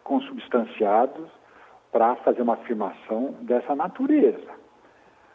consubstanciados 0.02 1.28
para 1.92 2.16
fazer 2.16 2.42
uma 2.42 2.54
afirmação 2.54 3.34
dessa 3.42 3.74
natureza. 3.74 4.52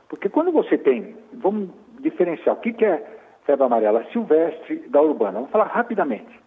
Porque 0.07 0.29
quando 0.29 0.51
você 0.51 0.77
tem, 0.77 1.15
vamos 1.33 1.69
diferenciar, 1.99 2.55
o 2.55 2.59
que, 2.59 2.73
que 2.73 2.85
é 2.85 3.19
febre 3.45 3.65
amarela 3.65 4.03
silvestre 4.11 4.77
da 4.89 5.01
urbana? 5.01 5.33
Vamos 5.33 5.51
falar 5.51 5.65
rapidamente. 5.65 6.39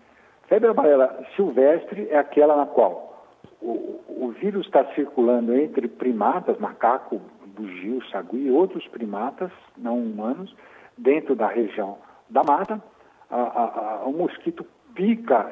Febre 0.53 0.69
amarela 0.69 1.25
silvestre 1.35 2.09
é 2.11 2.19
aquela 2.19 2.55
na 2.55 2.67
qual 2.67 3.27
o, 3.63 3.99
o 4.07 4.35
vírus 4.39 4.67
está 4.67 4.85
circulando 4.93 5.57
entre 5.57 5.89
primatas, 5.89 6.59
macaco, 6.59 7.23
bugio, 7.57 8.05
sagui 8.11 8.49
e 8.49 8.51
outros 8.51 8.87
primatas 8.89 9.51
não 9.79 9.99
humanos, 9.99 10.55
dentro 10.99 11.35
da 11.35 11.47
região 11.47 11.97
da 12.29 12.45
mata. 12.45 12.83
A, 13.31 13.41
a, 13.41 14.01
a, 14.03 14.05
o 14.05 14.13
mosquito 14.13 14.67
pica 14.95 15.51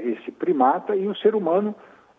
esse 0.00 0.32
primata 0.32 0.96
e 0.96 1.06
o 1.06 1.14
ser 1.14 1.36
humano, 1.36 1.72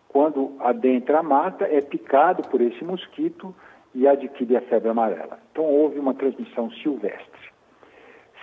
quando 0.08 0.56
adentra 0.62 1.20
a 1.20 1.24
mata, 1.24 1.66
é 1.66 1.82
picado 1.82 2.44
por 2.44 2.62
esse 2.62 2.82
mosquito 2.82 3.54
e 3.94 4.08
adquire 4.08 4.56
a 4.56 4.62
febre 4.62 4.88
amarela. 4.88 5.38
Então 5.52 5.66
houve 5.66 6.00
uma 6.00 6.14
transmissão 6.14 6.72
silvestre. 6.72 7.52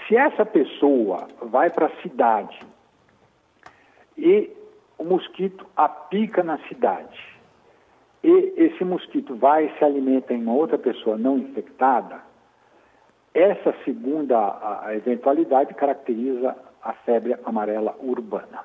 Se 0.06 0.14
essa 0.14 0.44
pessoa 0.44 1.26
vai 1.40 1.70
para 1.70 1.86
a 1.86 2.02
cidade 2.02 2.75
e 4.16 4.50
o 4.98 5.04
mosquito 5.04 5.66
apica 5.76 6.42
na 6.42 6.58
cidade. 6.68 7.18
E 8.22 8.54
esse 8.56 8.84
mosquito 8.84 9.36
vai 9.36 9.66
e 9.66 9.78
se 9.78 9.84
alimenta 9.84 10.32
em 10.32 10.42
uma 10.42 10.54
outra 10.54 10.78
pessoa 10.78 11.16
não 11.16 11.38
infectada. 11.38 12.20
Essa 13.32 13.74
segunda 13.84 14.36
a 14.82 14.94
eventualidade 14.94 15.74
caracteriza 15.74 16.56
a 16.82 16.92
febre 16.92 17.36
amarela 17.44 17.94
urbana. 18.00 18.64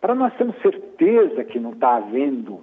Para 0.00 0.14
nós 0.14 0.34
termos 0.34 0.56
certeza 0.62 1.44
que 1.44 1.58
não 1.58 1.72
está 1.72 1.96
havendo 1.96 2.60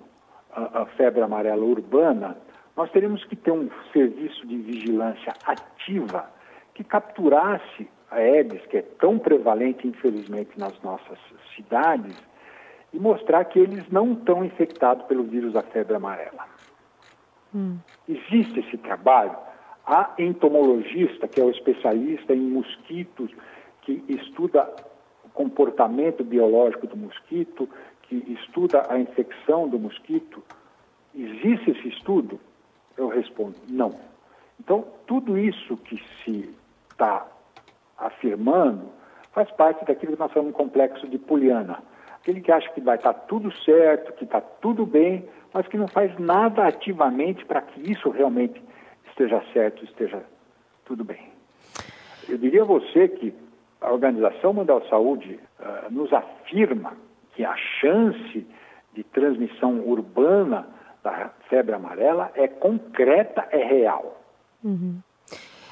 a, 0.52 0.82
a 0.82 0.86
febre 0.88 1.22
amarela 1.22 1.64
urbana, 1.64 2.38
nós 2.76 2.90
teríamos 2.92 3.24
que 3.26 3.36
ter 3.36 3.52
um 3.52 3.70
serviço 3.92 4.48
de 4.48 4.58
vigilância 4.58 5.34
ativa 5.46 6.30
que 6.74 6.84
capturasse 6.84 7.88
a 8.14 8.68
que 8.68 8.78
é 8.78 8.82
tão 8.82 9.18
prevalente, 9.20 9.88
infelizmente, 9.88 10.58
nas 10.58 10.80
nossas 10.82 11.18
cidades, 11.56 12.16
e 12.94 13.00
mostrar 13.00 13.44
que 13.46 13.60
eles 13.60 13.90
não 13.90 14.14
estão 14.14 14.46
infectados 14.46 15.06
pelo 15.06 15.24
vírus 15.24 15.54
da 15.54 15.64
febre 15.64 15.96
amarela. 15.96 16.46
Hum. 17.54 17.78
Existe 18.08 18.60
esse 18.60 18.78
trabalho. 18.78 19.36
Há 19.86 20.14
entomologista, 20.18 21.28
que 21.28 21.42
é 21.42 21.44
o 21.44 21.50
especialista 21.50 22.34
em 22.34 22.40
mosquitos, 22.40 23.32
que 23.82 24.04
estuda 24.08 24.72
o 25.26 25.30
comportamento 25.30 26.24
biológico 26.24 26.88
do 26.88 26.96
mosquito, 26.96 27.68
que 28.04 28.16
estuda 28.32 28.86
a 28.90 29.00
infecção 29.00 29.68
do 29.68 29.80
mosquito. 29.80 30.44
Existe 31.16 31.72
esse 31.72 31.90
estudo? 31.90 32.40
Eu 32.96 33.08
respondo, 33.08 33.56
não. 33.68 33.92
Então, 34.60 34.86
tudo 35.08 35.38
isso 35.38 35.76
que 35.78 36.02
se 36.24 36.56
está 36.92 37.26
afirmando 38.06 38.92
faz 39.32 39.50
parte 39.52 39.84
daquilo 39.86 40.14
que 40.14 40.20
nós 40.20 40.32
chamamos 40.32 40.54
de 40.54 40.58
complexo 40.58 41.08
de 41.08 41.18
Poliana. 41.18 41.80
Aquele 42.16 42.40
que 42.40 42.52
acha 42.52 42.70
que 42.70 42.80
vai 42.80 42.96
estar 42.96 43.14
tudo 43.14 43.52
certo, 43.64 44.14
que 44.14 44.24
está 44.24 44.40
tudo 44.40 44.86
bem, 44.86 45.28
mas 45.54 45.68
que 45.68 45.78
não 45.78 45.88
faz 45.88 46.18
nada 46.20 46.66
ativamente 46.66 47.44
para 47.46 47.62
que 47.62 47.92
isso 47.92 48.10
realmente 48.10 48.62
esteja 49.10 49.44
certo, 49.52 49.84
esteja 49.84 50.24
tudo 50.86 51.04
bem. 51.04 51.32
Eu 52.30 52.38
diria 52.38 52.62
a 52.62 52.66
você 52.66 53.08
que 53.08 53.34
a 53.82 53.92
Organização 53.92 54.54
Mundial 54.54 54.80
de 54.80 54.90
Saúde 54.90 55.40
uh, 55.60 55.92
nos 55.92 56.14
afirma 56.14 56.94
que 57.36 57.44
a 57.44 57.56
chance 57.56 58.48
de 58.94 59.04
transmissão 59.04 59.82
urbana 59.82 60.68
da 61.04 61.32
febre 61.50 61.76
amarela 61.76 62.32
é 62.36 62.48
concreta, 62.48 63.46
é 63.52 63.64
real. 63.64 64.22
Uhum. 64.64 65.00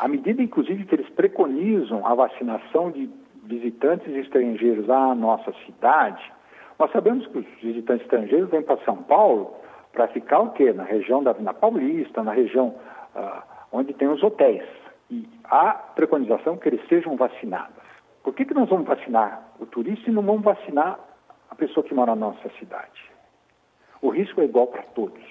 À 0.02 0.08
medida, 0.08 0.42
inclusive, 0.42 0.84
que 0.86 0.96
eles 0.96 1.08
preconizam 1.10 2.08
a 2.08 2.16
vacinação 2.16 2.90
de 2.90 3.08
visitantes 3.44 4.12
estrangeiros 4.16 4.90
à 4.90 5.14
nossa 5.14 5.54
cidade, 5.64 6.20
nós 6.80 6.92
sabemos 6.92 7.28
que 7.28 7.38
os 7.38 7.46
visitantes 7.62 8.02
estrangeiros 8.06 8.50
vêm 8.50 8.64
para 8.64 8.84
São 8.84 8.98
Paulo 9.04 9.54
para 9.94 10.08
ficar 10.08 10.40
o 10.40 10.50
quê? 10.54 10.74
Na 10.74 10.84
região 10.84 11.22
da 11.22 11.34
Vila 11.34 11.54
Paulista, 11.54 12.24
na 12.24 12.34
região 12.34 12.70
uh, 13.16 13.44
onde 13.72 13.94
tem 13.94 14.08
os 14.08 14.24
hotéis. 14.24 14.64
E 15.12 15.30
há 15.44 15.74
preconização 15.74 16.58
que 16.58 16.70
eles 16.70 16.82
sejam 16.88 17.16
vacinados. 17.16 17.84
Por 18.24 18.34
que, 18.34 18.44
que 18.44 18.56
nós 18.56 18.68
vamos 18.70 18.88
vacinar 18.88 19.50
o 19.60 19.68
turista 19.68 20.10
e 20.10 20.14
não 20.14 20.24
vamos 20.24 20.42
vacinar 20.42 21.00
a 21.48 21.54
pessoa 21.54 21.84
que 21.84 21.94
mora 21.94 22.16
na 22.16 22.28
nossa 22.28 22.50
cidade? 22.58 23.12
O 24.02 24.10
risco 24.10 24.42
é 24.42 24.46
igual 24.46 24.66
para 24.66 24.82
todos. 24.82 25.22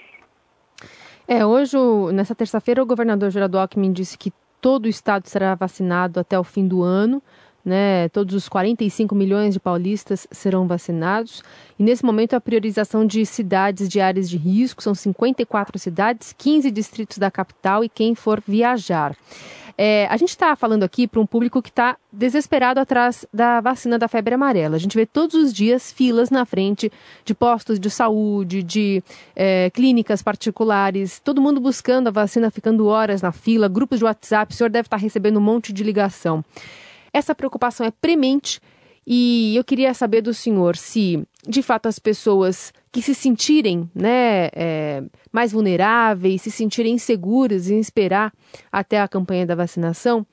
É, 1.27 1.45
hoje, 1.45 1.77
nessa 2.13 2.37
terça-feira, 2.37 2.81
o 2.81 2.87
governador 2.87 3.31
Geraldo 3.31 3.59
Alckmin 3.59 3.93
disse 3.93 4.17
que 4.17 4.33
todo 4.61 4.87
o 4.87 4.89
estado 4.89 5.27
será 5.29 5.55
vacinado 5.55 6.21
até 6.21 6.39
o 6.39 6.45
fim 6.45 6.67
do 6.67 6.83
ano. 6.83 7.23
Né, 7.63 8.09
todos 8.09 8.35
os 8.35 8.49
45 8.49 9.15
milhões 9.15 9.53
de 9.53 9.61
paulistas 9.61 10.27
serão 10.31 10.67
vacinados. 10.67 11.43
E 11.79 11.83
nesse 11.83 12.03
momento 12.03 12.33
a 12.33 12.41
priorização 12.41 13.07
de 13.07 13.27
cidades 13.27 13.87
de 13.87 14.01
áreas 14.01 14.31
de 14.31 14.39
risco 14.39 14.83
são 14.83 14.95
54 14.95 15.79
cidades, 15.79 16.35
15 16.39 16.71
distritos 16.71 17.19
da 17.19 17.31
capital 17.31 17.85
e 17.85 17.89
quem 17.89 18.15
for 18.15 18.43
viajar. 18.47 19.15
É, 19.77 20.07
a 20.09 20.17
gente 20.17 20.31
está 20.31 20.55
falando 20.57 20.83
aqui 20.83 21.07
para 21.07 21.21
um 21.21 21.27
público 21.27 21.63
que 21.63 21.69
está 21.69 21.97
desesperado 22.13 22.81
atrás 22.81 23.27
da 23.33 23.61
vacina 23.61 23.99
da 23.99 24.09
febre 24.09 24.35
amarela. 24.35 24.77
A 24.77 24.79
gente 24.79 24.97
vê 24.97 25.07
todos 25.07 25.35
os 25.35 25.53
dias 25.53 25.93
filas 25.93 26.31
na 26.31 26.45
frente 26.45 26.91
de 27.25 27.35
postos 27.35 27.79
de 27.79 27.91
saúde, 27.91 28.63
de 28.63 29.03
é, 29.35 29.71
clínicas 29.71 30.23
particulares, 30.23 31.19
todo 31.19 31.41
mundo 31.41 31.61
buscando 31.61 32.09
a 32.09 32.11
vacina, 32.11 32.51
ficando 32.51 32.87
horas 32.87 33.23
na 33.23 33.33
fila, 33.33 33.69
grupos 33.69 33.99
de 33.99 34.05
WhatsApp. 34.05 34.53
O 34.53 34.57
senhor 34.57 34.71
deve 34.71 34.87
estar 34.87 34.99
tá 34.99 35.03
recebendo 35.03 35.39
um 35.39 35.43
monte 35.43 35.73
de 35.73 35.83
ligação. 35.83 36.45
Essa 37.13 37.35
preocupação 37.35 37.87
é 37.87 37.91
premente 37.91 38.61
e 39.07 39.57
eu 39.57 39.65
queria 39.65 39.95
saber 39.95 40.21
do 40.21 40.35
senhor 40.35 40.77
se, 40.77 41.27
de 41.47 41.63
fato, 41.63 41.87
as 41.87 41.99
pessoas 41.99 42.73
que 42.93 43.01
se 43.01 43.15
sentirem 43.15 43.89
né, 43.95 44.49
é, 44.55 45.03
mais 45.33 45.53
vulneráveis, 45.53 46.43
se 46.43 46.51
sentirem 46.51 46.95
inseguras 46.95 47.71
em 47.71 47.79
esperar 47.79 48.33
até 48.71 49.01
a 49.01 49.09
campanha 49.09 49.47
da 49.47 49.55
vacinação, 49.55 50.27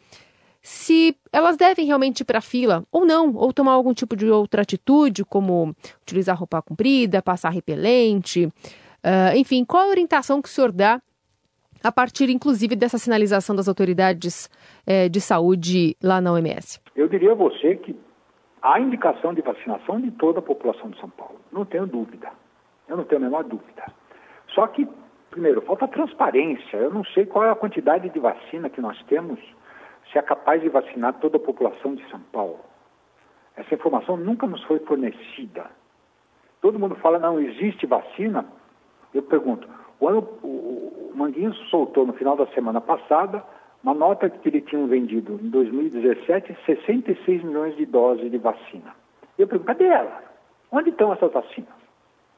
se 0.62 1.16
elas 1.32 1.56
devem 1.56 1.86
realmente 1.86 2.22
ir 2.22 2.26
para 2.26 2.40
a 2.40 2.42
fila 2.42 2.84
ou 2.92 3.06
não, 3.06 3.34
ou 3.36 3.54
tomar 3.54 3.72
algum 3.72 3.94
tipo 3.94 4.16
de 4.16 4.26
outra 4.28 4.64
atitude, 4.64 5.24
como 5.24 5.74
utilizar 6.02 6.38
roupa 6.38 6.62
comprida, 6.62 7.22
passar 7.22 7.52
repelente, 7.52 8.46
uh, 8.46 9.36
enfim, 9.38 9.64
qual 9.64 9.88
a 9.88 9.90
orientação 9.90 10.42
que 10.42 10.50
o 10.50 10.52
senhor 10.52 10.72
dá 10.72 11.02
a 11.84 11.92
partir, 11.92 12.30
inclusive, 12.30 12.76
dessa 12.76 12.98
sinalização 12.98 13.56
das 13.56 13.68
autoridades 13.68 14.50
eh, 14.86 15.08
de 15.08 15.22
saúde 15.22 15.96
lá 16.02 16.20
na 16.20 16.34
OMS? 16.34 16.80
Eu 16.96 17.08
diria 17.08 17.34
a 17.34 17.36
você 17.36 17.76
que 17.76 17.96
há 18.62 18.80
indicação 18.80 19.34
de 19.34 19.42
vacinação 19.42 20.00
de 20.00 20.12
toda 20.12 20.40
a 20.40 20.42
população 20.42 20.90
de 20.90 21.00
São 21.00 21.10
Paulo, 21.10 21.40
não 21.52 21.66
tenho 21.66 21.88
dúvida. 21.88 22.32
Eu 22.88 22.98
não 22.98 23.04
tenho 23.04 23.22
a 23.22 23.26
menor 23.26 23.44
dúvida. 23.44 23.86
Só 24.50 24.68
que, 24.68 24.88
primeiro, 25.30 25.62
falta 25.62 25.88
transparência. 25.88 26.78
Eu 26.78 26.94
não 26.94 27.04
sei 27.04 27.26
qual 27.26 27.46
é 27.46 27.50
a 27.50 27.56
quantidade 27.56 28.10
de 28.10 28.20
vacina 28.20 28.70
que 28.70 28.82
nós 28.82 29.02
temos, 29.04 29.40
se 30.12 30.18
é 30.18 30.22
capaz 30.22 30.62
de 30.62 30.70
vacinar 30.70 31.16
toda 31.16 31.38
a 31.38 31.40
população 31.40 31.96
de 31.96 32.10
São 32.10 32.20
Paulo. 32.32 32.60
Essa 33.56 33.74
informação 33.74 34.16
nunca 34.16 34.48
nos 34.48 34.64
foi 34.64 34.80
fornecida. 34.80 35.66
Todo 36.62 36.80
mundo 36.80 36.96
fala, 36.96 37.20
não 37.20 37.40
existe 37.40 37.86
vacina. 37.86 38.46
Eu 39.14 39.24
pergunto, 39.24 39.68
o, 40.00 40.08
ano, 40.08 40.20
o, 40.44 41.12
o 41.12 41.14
Manguinho 41.16 41.54
soltou 41.70 42.06
no 42.06 42.14
final 42.14 42.36
da 42.36 42.48
semana 42.48 42.80
passada 42.80 43.44
uma 43.84 43.94
nota 43.94 44.30
que 44.30 44.50
ele 44.50 44.62
tinha 44.62 44.86
vendido 44.88 45.40
em 45.42 45.50
2017 45.50 46.58
66 46.66 47.44
milhões 47.44 47.76
de 47.76 47.86
doses 47.86 48.30
de 48.30 48.38
vacina. 48.38 48.96
Eu 49.38 49.48
pergunto, 49.48 49.68
cadê 49.68 49.86
ela? 49.86 50.24
Onde 50.72 50.90
estão 50.90 51.14
essas 51.14 51.32
vacinas? 51.32 51.70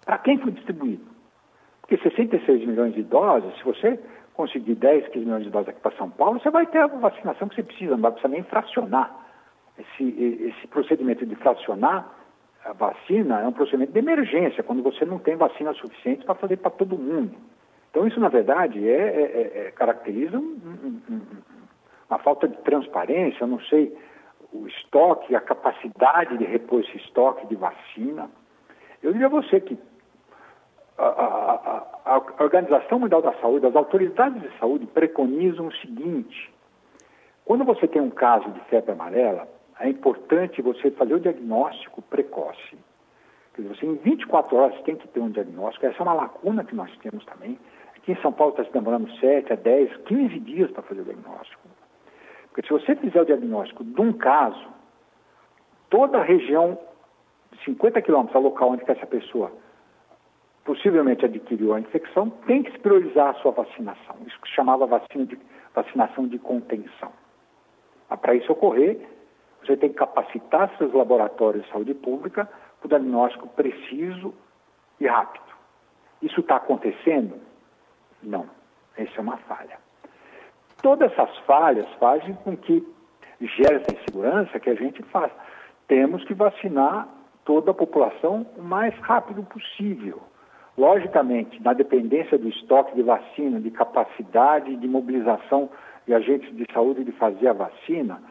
Para 0.06 0.18
quem 0.20 0.38
foi 0.38 0.52
distribuído? 0.52 1.06
Porque 1.82 1.98
66 1.98 2.66
milhões 2.66 2.94
de 2.94 3.04
doses, 3.04 3.56
se 3.58 3.64
você 3.64 4.00
conseguir 4.34 4.76
10, 4.76 5.08
15 5.08 5.26
milhões 5.26 5.44
de 5.44 5.50
doses 5.50 5.70
aqui 5.70 5.82
para 5.82 5.96
São 5.98 6.10
Paulo, 6.10 6.40
você 6.40 6.50
vai 6.50 6.66
ter 6.68 6.80
a 6.80 6.88
vacinação 6.88 7.48
que 7.48 7.56
você 7.56 7.64
precisa, 7.64 7.92
não 7.92 8.02
vai 8.02 8.12
precisar 8.12 8.30
nem 8.30 8.44
fracionar. 8.44 9.14
Esse, 9.78 10.04
esse 10.04 10.68
procedimento 10.68 11.26
de 11.26 11.36
fracionar 11.36 12.10
a 12.64 12.74
vacina 12.74 13.40
é 13.42 13.48
um 13.48 13.54
procedimento 13.54 13.94
de 13.94 14.00
emergência, 14.00 14.64
quando 14.64 14.84
você 14.84 15.06
não 15.06 15.18
tem 15.18 15.36
vacina 15.36 15.74
suficiente 15.74 16.26
para 16.26 16.36
fazer 16.36 16.58
para 16.58 16.72
todo 16.72 16.98
mundo. 16.98 17.36
Então, 17.90 18.08
isso, 18.08 18.20
na 18.20 18.30
verdade, 18.30 18.88
é, 18.88 18.92
é, 18.92 19.22
é, 19.22 19.68
é 19.68 19.72
caracteriza 19.72 20.38
um, 20.38 20.60
um, 21.10 21.22
uma 22.10 22.20
falta 22.20 22.48
de 22.48 22.58
transparência, 22.58 23.44
eu 23.44 23.48
não 23.48 23.60
sei, 23.62 23.96
o 24.54 24.68
estoque, 24.68 25.36
a 25.36 25.42
capacidade 25.42 26.38
de 26.38 26.44
repor 26.44 26.82
esse 26.82 26.98
estoque 26.98 27.48
de 27.48 27.56
vacina. 27.56 28.30
Eu 29.02 29.12
diria 29.12 29.28
a 29.28 29.30
você 29.30 29.60
que 29.60 29.78
a, 30.98 31.06
a, 31.06 31.88
a, 32.06 32.16
a 32.18 32.44
Organização 32.44 33.00
Mundial 33.00 33.22
da 33.22 33.34
Saúde, 33.36 33.66
as 33.66 33.76
autoridades 33.76 34.42
de 34.42 34.60
saúde 34.60 34.86
preconizam 34.88 35.68
o 35.68 35.76
seguinte: 35.78 36.52
quando 37.46 37.64
você 37.64 37.88
tem 37.88 38.02
um 38.02 38.10
caso 38.10 38.50
de 38.52 38.60
febre 38.62 38.92
amarela, 38.92 39.48
é 39.80 39.88
importante 39.88 40.62
você 40.62 40.92
fazer 40.92 41.14
o 41.14 41.20
diagnóstico 41.20 42.02
precoce. 42.02 42.78
Quer 43.54 43.62
dizer, 43.62 43.76
você 43.76 43.86
em 43.86 43.96
24 43.96 44.56
horas 44.56 44.82
tem 44.82 44.96
que 44.96 45.08
ter 45.08 45.20
um 45.20 45.30
diagnóstico. 45.30 45.86
Essa 45.86 46.00
é 46.00 46.04
uma 46.04 46.14
lacuna 46.14 46.64
que 46.64 46.76
nós 46.76 46.96
temos 46.98 47.24
também. 47.26 47.58
Aqui 48.10 48.18
em 48.18 48.22
São 48.24 48.34
Paulo 48.34 48.54
está 48.54 48.66
se 48.66 48.74
demorando 48.74 49.08
7 49.20 49.54
a 49.54 49.56
10, 49.56 49.98
15 49.98 50.40
dias 50.40 50.72
para 50.72 50.82
fazer 50.82 51.02
o 51.02 51.04
diagnóstico. 51.04 51.62
Porque 52.48 52.64
se 52.64 52.74
você 52.74 52.96
fizer 52.96 53.22
o 53.22 53.26
diagnóstico 53.26 53.84
de 53.84 54.02
um 54.02 54.12
caso, 54.14 54.68
toda 55.92 56.18
a 56.18 56.24
região, 56.24 56.76
50 57.64 58.02
quilômetros, 58.02 58.36
a 58.36 58.40
local 58.40 58.72
onde 58.72 58.84
essa 58.90 59.06
pessoa 59.06 59.52
possivelmente 60.66 61.24
adquiriu 61.24 61.76
a 61.76 61.80
infecção, 61.80 62.32
tem 62.48 62.64
que 62.64 62.80
priorizar 62.80 63.30
a 63.30 63.34
sua 63.42 63.52
vacinação. 63.52 64.16
Isso 64.26 64.42
que 64.42 64.50
chamava 64.50 64.88
vacina 64.88 65.28
de, 65.28 65.38
vacinação 65.76 66.28
de 66.28 66.40
contenção. 66.40 67.12
Para 68.22 68.34
isso 68.34 68.52
ocorrer, 68.52 69.08
você 69.62 69.78
tem 69.78 69.90
que 69.90 69.96
capacitar 69.96 70.76
seus 70.80 70.92
laboratórios 70.94 71.64
de 71.64 71.72
saúde 71.72 71.94
pública 71.94 72.50
para 72.80 72.88
o 72.88 72.90
diagnóstico 72.90 73.48
preciso 73.50 74.34
e 75.00 75.06
rápido. 75.06 75.46
Isso 76.24 76.40
está 76.40 76.56
acontecendo? 76.56 77.49
Não. 78.22 78.46
Essa 78.98 79.18
é 79.18 79.22
uma 79.22 79.38
falha. 79.38 79.78
Todas 80.82 81.12
essas 81.12 81.38
falhas 81.40 81.88
fazem 82.00 82.34
com 82.36 82.56
que 82.56 82.86
gere 83.42 83.76
essa 83.76 83.94
insegurança 83.94 84.60
que 84.60 84.70
a 84.70 84.76
gente 84.76 85.02
faz. 85.04 85.32
Temos 85.88 86.24
que 86.26 86.34
vacinar 86.34 87.08
toda 87.46 87.72
a 87.72 87.74
população 87.74 88.46
o 88.58 88.62
mais 88.62 88.94
rápido 89.00 89.44
possível. 89.44 90.22
Logicamente, 90.78 91.62
na 91.62 91.74
dependência 91.74 92.38
do 92.38 92.48
estoque 92.48 92.96
de 92.96 93.02
vacina, 93.02 93.60
de 93.60 93.72
capacidade 93.72 94.76
de 94.76 94.88
mobilização 94.88 95.70
de 96.06 96.14
agentes 96.14 96.56
de 96.56 96.66
saúde 96.74 97.04
de 97.04 97.12
fazer 97.14 97.50
a 97.50 97.54
vacina, 97.54 98.22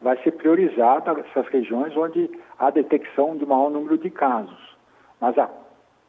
vai 0.00 0.16
ser 0.22 0.32
priorizada 0.32 1.12
essas 1.20 1.46
regiões 1.48 1.96
onde 1.96 2.30
há 2.58 2.70
detecção 2.70 3.36
de 3.36 3.44
maior 3.44 3.70
número 3.70 3.98
de 3.98 4.10
casos. 4.10 4.76
Mas 5.20 5.36
a 5.38 5.50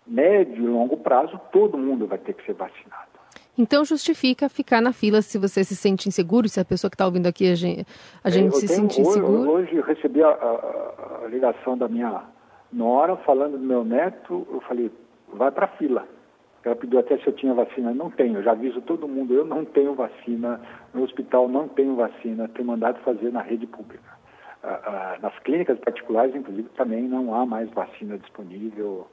médio 0.05 0.63
e 0.63 0.67
longo 0.67 0.97
prazo, 0.97 1.39
todo 1.51 1.77
mundo 1.77 2.07
vai 2.07 2.17
ter 2.17 2.33
que 2.33 2.45
ser 2.45 2.53
vacinado. 2.53 3.16
Então 3.57 3.83
justifica 3.83 4.47
ficar 4.47 4.81
na 4.81 4.93
fila 4.93 5.21
se 5.21 5.37
você 5.37 5.63
se 5.63 5.75
sente 5.75 6.07
inseguro, 6.07 6.47
se 6.47 6.59
a 6.59 6.65
pessoa 6.65 6.91
que 6.91 6.95
está 6.95 7.05
ouvindo 7.05 7.25
aqui, 7.25 7.51
a 7.51 7.55
gente, 7.55 7.87
a 8.23 8.29
gente 8.29 8.55
se 8.55 8.67
tenho, 8.67 8.81
sente 8.81 9.01
inseguro. 9.01 9.49
Hoje, 9.49 9.75
eu 9.75 9.83
recebi 9.83 10.21
a, 10.21 10.29
a, 10.29 11.23
a, 11.23 11.27
ligação 11.27 11.75
da 11.75 11.87
minha 11.87 12.23
nora 12.71 13.17
falando 13.17 13.57
do 13.57 13.63
meu 13.63 13.83
neto, 13.83 14.47
eu 14.51 14.61
falei, 14.61 14.91
vai 15.33 15.51
para 15.51 15.65
a 15.65 15.69
fila. 15.69 16.07
Ela 16.63 16.75
pediu 16.75 16.99
até 16.99 17.17
se 17.17 17.25
eu 17.25 17.33
tinha 17.33 17.53
vacina. 17.53 17.93
Não 17.93 18.11
tenho, 18.11 18.37
eu 18.37 18.43
já 18.43 18.51
aviso 18.51 18.81
todo 18.81 19.07
mundo, 19.07 19.33
eu 19.33 19.45
não 19.45 19.65
tenho 19.65 19.95
vacina, 19.95 20.61
no 20.93 21.03
hospital 21.03 21.47
não 21.47 21.67
tenho 21.67 21.95
vacina, 21.95 22.47
tenho 22.49 22.67
mandado 22.67 22.99
fazer 22.99 23.31
na 23.31 23.41
rede 23.41 23.65
pública. 23.65 24.17
Ah, 24.63 24.81
ah, 24.85 25.17
nas 25.21 25.37
clínicas 25.39 25.79
particulares, 25.79 26.35
inclusive, 26.35 26.67
também 26.75 27.03
não 27.03 27.33
há 27.33 27.45
mais 27.45 27.69
vacina 27.71 28.17
disponível. 28.17 29.07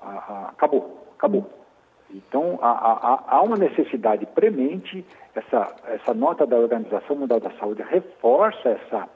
Ah 0.00 0.50
acabou, 0.64 1.06
acabou. 1.16 1.63
Então, 2.10 2.58
há, 2.62 2.70
há, 2.70 3.24
há, 3.36 3.42
uma 3.42 3.56
necessidade 3.56 4.26
premente, 4.26 5.04
essa, 5.34 5.74
essa 5.86 6.14
nota 6.14 6.46
da 6.46 6.56
Organização 6.56 7.16
Mundial 7.16 7.40
da 7.40 7.50
Saúde 7.52 7.82
reforça 7.82 8.68
essa, 8.68 9.08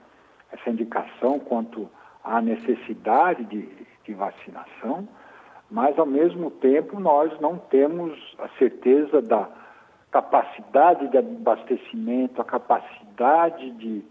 essa 0.52 0.70
indicação 0.70 1.38
quanto 1.38 1.88
à 2.24 2.40
necessidade 2.40 3.44
de, 3.44 3.68
de 4.04 4.14
vacinação, 4.14 5.06
mas 5.70 5.98
ao 5.98 6.06
mesmo 6.06 6.50
tempo 6.50 6.98
nós 6.98 7.38
não 7.40 7.58
temos 7.58 8.18
a 8.38 8.48
certeza 8.58 9.20
da 9.20 9.48
capacidade 10.10 11.08
de 11.08 11.18
abastecimento, 11.18 12.40
a 12.40 12.44
capacidade 12.44 13.70
de 13.72 14.02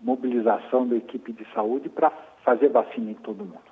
mobilização 0.00 0.86
da 0.86 0.96
equipe 0.96 1.32
de 1.32 1.46
saúde 1.52 1.88
para 1.88 2.12
fazer 2.44 2.68
vacina 2.68 3.10
em 3.10 3.14
todo 3.14 3.44
mundo. 3.44 3.65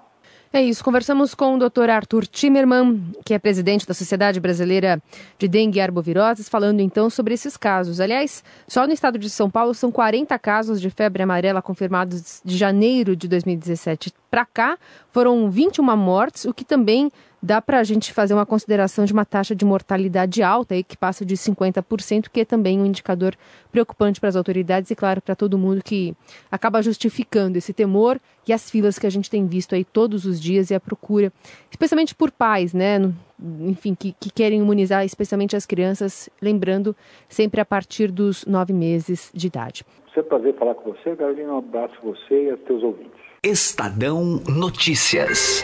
É 0.56 0.62
isso. 0.62 0.84
Conversamos 0.84 1.34
com 1.34 1.56
o 1.56 1.58
Dr. 1.58 1.90
Arthur 1.90 2.28
Timmerman, 2.28 3.02
que 3.24 3.34
é 3.34 3.40
presidente 3.40 3.84
da 3.88 3.92
Sociedade 3.92 4.38
Brasileira 4.38 5.02
de 5.36 5.48
Dengue 5.48 5.78
e 5.78 5.82
Arboviroses, 5.82 6.48
falando 6.48 6.78
então 6.78 7.10
sobre 7.10 7.34
esses 7.34 7.56
casos. 7.56 7.98
Aliás, 7.98 8.44
só 8.68 8.86
no 8.86 8.92
estado 8.92 9.18
de 9.18 9.28
São 9.28 9.50
Paulo 9.50 9.74
são 9.74 9.90
40 9.90 10.38
casos 10.38 10.80
de 10.80 10.90
febre 10.90 11.24
amarela 11.24 11.60
confirmados 11.60 12.40
de 12.44 12.56
janeiro 12.56 13.16
de 13.16 13.26
2017 13.26 14.12
para 14.30 14.46
cá. 14.46 14.78
Foram 15.10 15.50
21 15.50 15.96
mortes, 15.96 16.44
o 16.44 16.54
que 16.54 16.64
também 16.64 17.10
dá 17.44 17.60
para 17.60 17.78
a 17.78 17.84
gente 17.84 18.10
fazer 18.10 18.32
uma 18.32 18.46
consideração 18.46 19.04
de 19.04 19.12
uma 19.12 19.26
taxa 19.26 19.54
de 19.54 19.66
mortalidade 19.66 20.42
alta, 20.42 20.72
aí, 20.72 20.82
que 20.82 20.96
passa 20.96 21.26
de 21.26 21.36
50%, 21.36 22.30
que 22.32 22.40
é 22.40 22.44
também 22.44 22.80
um 22.80 22.86
indicador 22.86 23.34
preocupante 23.70 24.18
para 24.18 24.30
as 24.30 24.36
autoridades 24.36 24.90
e, 24.90 24.96
claro, 24.96 25.20
para 25.20 25.36
todo 25.36 25.58
mundo 25.58 25.84
que 25.84 26.16
acaba 26.50 26.80
justificando 26.80 27.58
esse 27.58 27.74
temor 27.74 28.18
e 28.48 28.52
as 28.52 28.70
filas 28.70 28.98
que 28.98 29.06
a 29.06 29.10
gente 29.10 29.28
tem 29.28 29.46
visto 29.46 29.74
aí 29.74 29.84
todos 29.84 30.24
os 30.24 30.40
dias 30.40 30.70
e 30.70 30.74
a 30.74 30.80
procura, 30.80 31.30
especialmente 31.70 32.14
por 32.14 32.30
pais, 32.30 32.72
né? 32.72 33.12
Enfim, 33.60 33.94
que, 33.94 34.16
que 34.18 34.30
querem 34.30 34.60
imunizar 34.60 35.04
especialmente 35.04 35.54
as 35.54 35.66
crianças, 35.66 36.30
lembrando 36.40 36.96
sempre 37.28 37.60
a 37.60 37.64
partir 37.64 38.10
dos 38.10 38.46
nove 38.46 38.72
meses 38.72 39.30
de 39.34 39.48
idade. 39.48 39.84
É 40.16 40.20
um 40.20 40.24
prazer 40.24 40.54
falar 40.54 40.74
com 40.76 40.92
você, 40.92 41.14
Carolina. 41.14 41.52
Um 41.52 41.58
abraço 41.58 41.94
a 41.98 42.06
você 42.06 42.44
e 42.44 42.50
aos 42.50 42.60
teus 42.60 42.82
ouvintes. 42.82 43.20
Estadão 43.42 44.40
Notícias. 44.48 45.62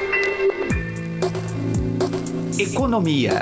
Economia. 2.61 3.41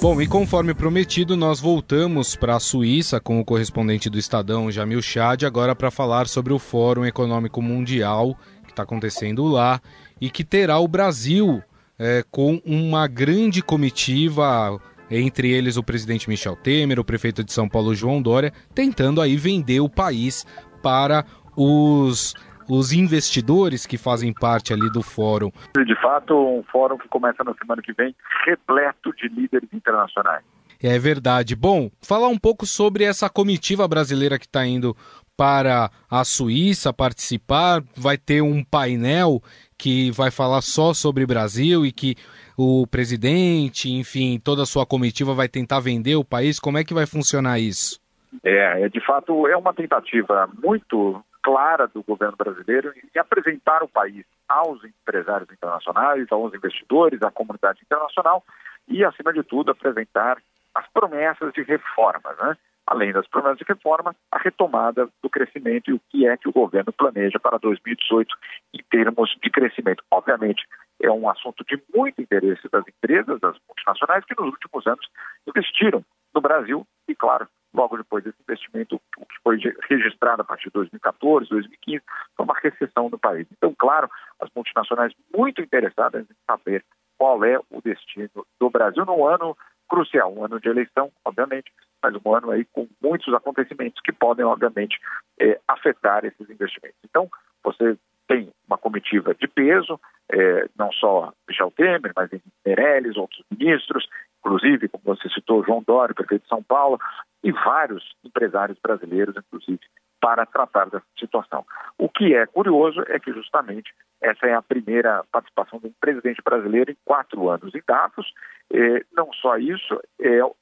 Bom, 0.00 0.22
e 0.22 0.28
conforme 0.28 0.72
prometido, 0.72 1.36
nós 1.36 1.58
voltamos 1.58 2.36
para 2.36 2.54
a 2.54 2.60
Suíça 2.60 3.18
com 3.18 3.40
o 3.40 3.44
correspondente 3.44 4.08
do 4.08 4.16
Estadão, 4.16 4.70
Jamil 4.70 5.02
Chad, 5.02 5.42
agora 5.42 5.74
para 5.74 5.90
falar 5.90 6.28
sobre 6.28 6.52
o 6.52 6.58
Fórum 6.60 7.04
Econômico 7.04 7.60
Mundial 7.60 8.38
que 8.64 8.70
está 8.70 8.84
acontecendo 8.84 9.44
lá 9.44 9.80
e 10.20 10.30
que 10.30 10.44
terá 10.44 10.78
o 10.78 10.86
Brasil 10.86 11.60
é, 11.98 12.24
com 12.30 12.62
uma 12.64 13.08
grande 13.08 13.60
comitiva, 13.60 14.80
entre 15.10 15.50
eles 15.50 15.76
o 15.76 15.82
presidente 15.82 16.28
Michel 16.28 16.54
Temer, 16.54 17.00
o 17.00 17.04
prefeito 17.04 17.42
de 17.42 17.52
São 17.52 17.68
Paulo 17.68 17.92
João 17.92 18.22
Dória, 18.22 18.52
tentando 18.72 19.20
aí 19.20 19.36
vender 19.36 19.80
o 19.80 19.90
país 19.90 20.46
para 20.80 21.26
os 21.56 22.34
os 22.68 22.92
investidores 22.92 23.86
que 23.86 23.96
fazem 23.96 24.32
parte 24.32 24.72
ali 24.72 24.90
do 24.90 25.02
fórum. 25.02 25.50
De 25.76 26.00
fato, 26.00 26.34
um 26.34 26.62
fórum 26.64 26.98
que 26.98 27.08
começa 27.08 27.42
na 27.44 27.54
semana 27.54 27.82
que 27.82 27.92
vem, 27.92 28.14
repleto 28.44 29.12
de 29.14 29.28
líderes 29.28 29.68
internacionais. 29.72 30.44
É 30.82 30.98
verdade. 30.98 31.56
Bom, 31.56 31.90
falar 32.02 32.28
um 32.28 32.38
pouco 32.38 32.66
sobre 32.66 33.04
essa 33.04 33.30
comitiva 33.30 33.88
brasileira 33.88 34.38
que 34.38 34.46
está 34.46 34.66
indo 34.66 34.94
para 35.36 35.90
a 36.10 36.24
Suíça 36.24 36.92
participar. 36.92 37.82
Vai 37.96 38.16
ter 38.16 38.42
um 38.42 38.64
painel 38.64 39.42
que 39.78 40.10
vai 40.10 40.30
falar 40.30 40.62
só 40.62 40.94
sobre 40.94 41.26
Brasil 41.26 41.84
e 41.84 41.92
que 41.92 42.16
o 42.56 42.86
presidente, 42.86 43.90
enfim, 43.90 44.40
toda 44.42 44.62
a 44.62 44.66
sua 44.66 44.86
comitiva 44.86 45.34
vai 45.34 45.48
tentar 45.48 45.80
vender 45.80 46.16
o 46.16 46.24
país. 46.24 46.58
Como 46.58 46.78
é 46.78 46.84
que 46.84 46.94
vai 46.94 47.06
funcionar 47.06 47.58
isso? 47.58 48.00
É, 48.42 48.82
é 48.82 48.88
de 48.88 49.04
fato 49.04 49.46
é 49.46 49.56
uma 49.56 49.74
tentativa 49.74 50.48
muito 50.62 51.22
clara 51.46 51.86
do 51.86 52.02
governo 52.02 52.36
brasileiro 52.36 52.92
em 52.96 53.18
apresentar 53.20 53.80
o 53.84 53.88
país 53.88 54.26
aos 54.48 54.82
empresários 54.82 55.48
internacionais, 55.48 56.26
aos 56.32 56.52
investidores, 56.52 57.22
à 57.22 57.30
comunidade 57.30 57.78
internacional 57.84 58.42
e, 58.88 59.04
acima 59.04 59.32
de 59.32 59.44
tudo, 59.44 59.70
apresentar 59.70 60.42
as 60.74 60.88
promessas 60.88 61.52
de 61.52 61.62
reformas, 61.62 62.36
né? 62.38 62.56
além 62.84 63.12
das 63.12 63.28
promessas 63.28 63.58
de 63.58 63.64
reforma, 63.64 64.14
a 64.32 64.38
retomada 64.38 65.08
do 65.22 65.30
crescimento 65.30 65.88
e 65.88 65.94
o 65.94 66.00
que 66.10 66.26
é 66.26 66.36
que 66.36 66.48
o 66.48 66.52
governo 66.52 66.92
planeja 66.92 67.38
para 67.38 67.58
2018 67.58 68.36
em 68.74 68.82
termos 68.90 69.30
de 69.40 69.48
crescimento. 69.48 70.02
Obviamente, 70.10 70.66
é 71.00 71.10
um 71.12 71.30
assunto 71.30 71.64
de 71.64 71.80
muito 71.94 72.20
interesse 72.20 72.68
das 72.72 72.84
empresas, 72.88 73.38
das 73.38 73.56
multinacionais, 73.68 74.24
que 74.24 74.34
nos 74.36 74.50
últimos 74.50 74.84
anos 74.84 75.06
investiram 75.46 76.04
no 76.34 76.40
Brasil 76.40 76.84
e, 77.06 77.14
claro, 77.14 77.46
logo 77.72 77.96
depois 77.96 78.24
desse 78.24 78.38
investimento, 78.42 79.00
foi 79.46 79.60
registrado 79.88 80.42
a 80.42 80.44
partir 80.44 80.64
de 80.64 80.72
2014, 80.72 81.48
2015, 81.48 82.02
foi 82.36 82.44
uma 82.44 82.58
recessão 82.58 83.08
no 83.08 83.16
país. 83.16 83.46
Então, 83.52 83.72
claro, 83.78 84.10
as 84.40 84.50
multinacionais 84.52 85.12
muito 85.32 85.62
interessadas 85.62 86.28
em 86.28 86.34
saber 86.44 86.84
qual 87.16 87.44
é 87.44 87.56
o 87.70 87.80
destino 87.80 88.44
do 88.58 88.68
Brasil 88.68 89.04
num 89.06 89.24
ano 89.24 89.56
crucial, 89.88 90.34
um 90.34 90.44
ano 90.44 90.60
de 90.60 90.68
eleição, 90.68 91.12
obviamente, 91.24 91.72
mas 92.02 92.12
um 92.24 92.34
ano 92.34 92.50
aí 92.50 92.64
com 92.72 92.88
muitos 93.00 93.32
acontecimentos 93.32 94.00
que 94.02 94.10
podem, 94.10 94.44
obviamente, 94.44 94.98
é, 95.40 95.60
afetar 95.68 96.24
esses 96.24 96.50
investimentos. 96.50 96.98
Então, 97.04 97.30
você 97.62 97.96
tem 98.26 98.50
uma 98.66 98.76
comitiva 98.76 99.32
de 99.32 99.46
peso, 99.46 100.00
é, 100.28 100.68
não 100.76 100.90
só 100.90 101.32
Michel 101.48 101.70
Temer, 101.70 102.12
mas 102.16 102.30
Meirelles, 102.64 103.16
outros 103.16 103.44
ministros, 103.48 104.08
inclusive, 104.40 104.88
como 104.88 105.04
você 105.04 105.28
citou, 105.28 105.64
João 105.64 105.84
Dória, 105.86 106.14
prefeito 106.14 106.42
de 106.42 106.48
São 106.48 106.64
Paulo, 106.64 106.98
e 107.46 107.52
vários 107.52 108.02
empresários 108.24 108.76
brasileiros, 108.82 109.36
inclusive, 109.36 109.78
para 110.20 110.44
tratar 110.44 110.86
dessa 110.86 111.06
situação. 111.16 111.64
O 111.96 112.08
que 112.08 112.34
é 112.34 112.44
curioso 112.44 113.04
é 113.06 113.20
que 113.20 113.32
justamente 113.32 113.94
essa 114.20 114.46
é 114.46 114.54
a 114.54 114.60
primeira 114.60 115.22
participação 115.30 115.78
de 115.78 115.86
um 115.86 115.92
presidente 116.00 116.42
brasileiro 116.44 116.90
em 116.90 116.96
quatro 117.04 117.48
anos 117.48 117.72
em 117.72 117.82
dados. 117.86 118.26
É, 118.72 119.04
não 119.12 119.32
só 119.32 119.56
isso, 119.58 120.00
é 120.18 120.44
um 120.44 120.52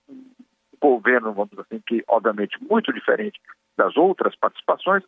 governo, 0.79 1.33
vamos 1.33 1.49
dizer 1.49 1.62
assim, 1.62 1.83
que 1.87 2.05
obviamente 2.07 2.62
muito 2.62 2.92
diferente 2.92 3.40
das 3.79 3.97
outras 3.97 4.37
participações, 4.37 5.03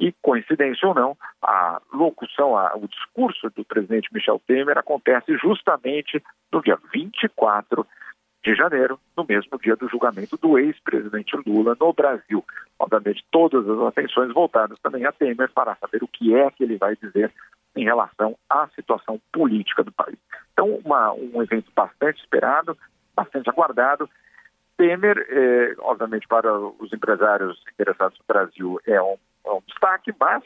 e, 0.00 0.12
coincidência 0.22 0.88
ou 0.88 0.94
não, 0.94 1.16
a 1.42 1.80
locução, 1.92 2.56
a, 2.56 2.74
o 2.74 2.88
discurso 2.88 3.50
do 3.50 3.64
presidente 3.64 4.08
Michel 4.12 4.40
Temer 4.48 4.78
acontece 4.78 5.36
justamente 5.36 6.20
no 6.50 6.60
dia 6.60 6.76
24 6.92 7.86
de 8.42 8.54
janeiro, 8.54 8.98
no 9.16 9.24
mesmo 9.28 9.58
dia 9.58 9.76
do 9.76 9.88
julgamento 9.88 10.36
do 10.36 10.58
ex-presidente 10.58 11.36
Lula 11.46 11.76
no 11.78 11.92
Brasil. 11.92 12.44
Obviamente, 12.78 13.24
todas 13.30 13.68
as 13.68 13.78
atenções 13.80 14.32
voltadas 14.32 14.78
também 14.80 15.04
a 15.04 15.12
Temer 15.12 15.50
para 15.52 15.76
saber 15.76 16.02
o 16.02 16.08
que 16.08 16.34
é 16.34 16.50
que 16.50 16.64
ele 16.64 16.78
vai 16.78 16.96
dizer 16.96 17.30
em 17.76 17.84
relação 17.84 18.36
à 18.48 18.66
situação 18.74 19.20
política 19.32 19.84
do 19.84 19.92
país. 19.92 20.16
Então, 20.52 20.80
uma, 20.84 21.12
um 21.12 21.42
evento 21.42 21.70
bastante 21.74 22.20
esperado, 22.20 22.76
bastante 23.14 23.48
aguardado. 23.50 24.08
Temer, 24.76 25.26
eh, 25.28 25.74
obviamente, 25.80 26.26
para 26.26 26.58
os 26.58 26.92
empresários 26.92 27.62
interessados 27.74 28.18
no 28.18 28.24
Brasil, 28.26 28.80
é 28.86 29.00
um, 29.00 29.16
é 29.44 29.50
um, 29.50 29.62
destaque, 29.66 30.12
mas 30.18 30.42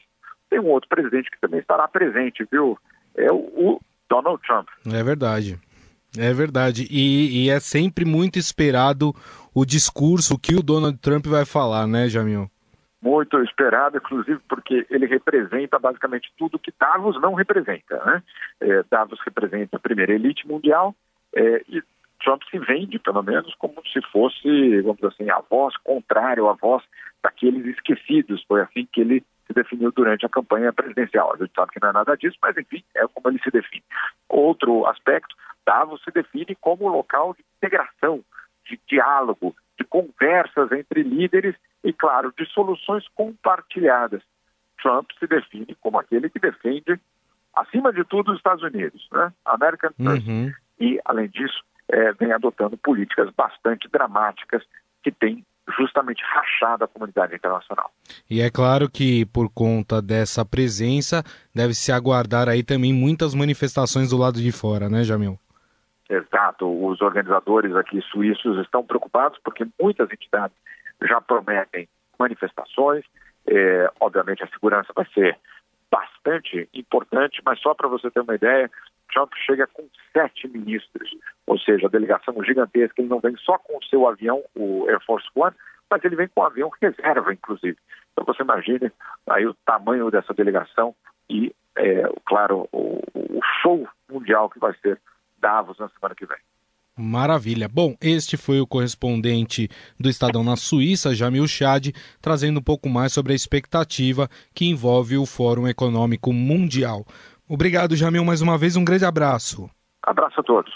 tem 0.50 0.58
um 0.58 0.68
outro 0.68 0.88
presidente 0.88 1.30
que 1.30 1.40
também 1.40 1.60
estará 1.60 1.86
presente, 1.86 2.46
viu? 2.50 2.76
É 3.16 3.30
o, 3.30 3.36
o 3.36 3.80
Donald 4.08 4.42
Trump. 4.42 4.68
É 4.92 5.02
verdade. 5.04 5.58
É 6.18 6.32
verdade. 6.32 6.86
E, 6.90 7.44
e, 7.44 7.50
é 7.50 7.58
sempre 7.60 8.04
muito 8.04 8.38
esperado 8.38 9.12
o 9.54 9.64
discurso, 9.64 10.38
que 10.38 10.54
o 10.54 10.62
Donald 10.62 10.98
Trump 10.98 11.26
vai 11.26 11.44
falar, 11.44 11.86
né, 11.86 12.08
Jamil? 12.08 12.50
Muito 13.02 13.38
esperado, 13.42 13.98
inclusive 13.98 14.40
porque 14.48 14.86
ele 14.88 15.06
representa 15.06 15.78
basicamente 15.78 16.32
tudo 16.38 16.58
que 16.58 16.72
Davos 16.78 17.20
não 17.20 17.34
representa. 17.34 18.02
Né? 18.04 18.22
É, 18.60 18.84
Davos 18.90 19.20
representa 19.24 19.76
a 19.76 19.80
primeira 19.80 20.14
elite 20.14 20.46
mundial 20.46 20.94
é, 21.34 21.62
e 21.68 21.82
Trump 22.24 22.42
se 22.50 22.58
vende, 22.58 22.98
pelo 22.98 23.22
menos, 23.22 23.54
como 23.56 23.74
se 23.92 24.00
fosse, 24.10 24.80
vamos 24.80 24.96
dizer 24.96 25.08
assim, 25.08 25.30
a 25.30 25.42
voz 25.48 25.76
contrária, 25.78 26.42
a 26.42 26.54
voz 26.54 26.82
daqueles 27.22 27.66
esquecidos. 27.66 28.42
Foi 28.48 28.62
assim 28.62 28.88
que 28.90 29.02
ele 29.02 29.22
se 29.46 29.52
definiu 29.52 29.92
durante 29.92 30.24
a 30.24 30.30
campanha 30.30 30.72
presidencial. 30.72 31.34
A 31.34 31.36
gente 31.36 31.52
sabe 31.54 31.72
que 31.72 31.80
não 31.82 31.90
é 31.90 31.92
nada 31.92 32.16
disso, 32.16 32.36
mas 32.40 32.56
enfim, 32.56 32.82
é 32.96 33.06
como 33.08 33.28
ele 33.28 33.42
se 33.42 33.50
define. 33.50 33.84
Outro 34.28 34.86
aspecto, 34.86 35.36
Davos 35.66 36.02
se 36.02 36.10
define 36.10 36.54
como 36.60 36.88
local 36.88 37.34
de 37.34 37.44
integração, 37.56 38.22
de 38.66 38.80
diálogo, 38.88 39.54
de 39.78 39.84
conversas 39.84 40.70
entre 40.72 41.02
líderes 41.02 41.54
e, 41.82 41.92
claro, 41.92 42.32
de 42.36 42.46
soluções 42.46 43.06
compartilhadas. 43.14 44.22
Trump 44.80 45.10
se 45.18 45.26
define 45.26 45.74
como 45.80 45.98
aquele 45.98 46.28
que 46.28 46.38
defende, 46.38 47.00
acima 47.54 47.92
de 47.92 48.04
tudo, 48.04 48.32
os 48.32 48.36
Estados 48.36 48.62
Unidos, 48.62 49.06
né? 49.12 49.32
American 49.44 49.90
First. 49.96 50.26
Uhum. 50.26 50.52
E, 50.80 51.00
além 51.04 51.28
disso, 51.28 51.62
é, 51.88 52.12
vem 52.12 52.32
adotando 52.32 52.76
políticas 52.76 53.30
bastante 53.34 53.88
dramáticas 53.88 54.62
que 55.02 55.12
têm 55.12 55.44
justamente 55.78 56.22
rachado 56.22 56.84
a 56.84 56.88
comunidade 56.88 57.34
internacional. 57.34 57.90
E 58.28 58.40
é 58.40 58.50
claro 58.50 58.90
que 58.90 59.24
por 59.26 59.48
conta 59.48 60.02
dessa 60.02 60.44
presença 60.44 61.24
deve 61.54 61.74
se 61.74 61.90
aguardar 61.90 62.48
aí 62.48 62.62
também 62.62 62.92
muitas 62.92 63.34
manifestações 63.34 64.10
do 64.10 64.18
lado 64.18 64.40
de 64.40 64.52
fora, 64.52 64.88
né, 64.88 65.04
Jamil? 65.04 65.38
Exato. 66.08 66.66
Os 66.86 67.00
organizadores 67.00 67.74
aqui 67.74 68.00
suíços 68.02 68.58
estão 68.58 68.84
preocupados 68.84 69.38
porque 69.42 69.66
muitas 69.80 70.10
entidades 70.12 70.56
já 71.02 71.20
prometem 71.20 71.88
manifestações. 72.18 73.04
É, 73.46 73.90
obviamente, 74.00 74.42
a 74.42 74.48
segurança 74.48 74.92
vai 74.94 75.06
ser 75.12 75.38
bastante 75.90 76.68
importante, 76.74 77.40
mas 77.44 77.60
só 77.60 77.74
para 77.74 77.88
você 77.88 78.10
ter 78.10 78.20
uma 78.20 78.34
ideia, 78.34 78.70
Trump 79.12 79.32
chega 79.46 79.66
com 79.66 79.88
sete 80.12 80.48
ministros, 80.48 81.08
ou 81.46 81.58
seja, 81.58 81.86
a 81.86 81.90
delegação 81.90 82.34
gigantesca. 82.42 83.00
Ele 83.00 83.08
não 83.08 83.20
vem 83.20 83.36
só 83.36 83.58
com 83.58 83.78
o 83.78 83.84
seu 83.84 84.08
avião, 84.08 84.42
o 84.56 84.86
Air 84.88 85.00
Force 85.04 85.28
One, 85.34 85.54
mas 85.90 86.04
ele 86.04 86.16
vem 86.16 86.28
com 86.28 86.40
um 86.40 86.44
avião 86.44 86.70
reserva, 86.82 87.32
inclusive. 87.32 87.78
Então 88.12 88.24
você 88.24 88.42
imagine 88.42 88.90
aí 89.28 89.46
o 89.46 89.54
tamanho 89.64 90.10
dessa 90.10 90.34
delegação 90.34 90.94
e, 91.30 91.54
é, 91.76 92.02
claro, 92.26 92.68
o, 92.72 93.00
o 93.14 93.40
show 93.62 93.86
mundial 94.10 94.50
que 94.50 94.58
vai 94.58 94.74
ser 94.82 95.00
Davos 95.44 95.76
na 95.78 95.90
semana 95.90 96.14
que 96.14 96.24
vem. 96.24 96.38
Maravilha. 96.96 97.68
Bom, 97.68 97.94
este 98.00 98.34
foi 98.34 98.60
o 98.60 98.66
correspondente 98.66 99.68
do 100.00 100.08
Estadão 100.08 100.42
na 100.42 100.56
Suíça, 100.56 101.14
Jamil 101.14 101.46
Chad, 101.46 101.88
trazendo 102.22 102.60
um 102.60 102.62
pouco 102.62 102.88
mais 102.88 103.12
sobre 103.12 103.34
a 103.34 103.36
expectativa 103.36 104.26
que 104.54 104.64
envolve 104.64 105.18
o 105.18 105.26
Fórum 105.26 105.68
Econômico 105.68 106.32
Mundial. 106.32 107.04
Obrigado, 107.46 107.94
Jamil, 107.94 108.24
mais 108.24 108.40
uma 108.40 108.56
vez. 108.56 108.74
Um 108.74 108.84
grande 108.84 109.04
abraço. 109.04 109.68
Abraço 110.02 110.40
a 110.40 110.42
todos. 110.42 110.72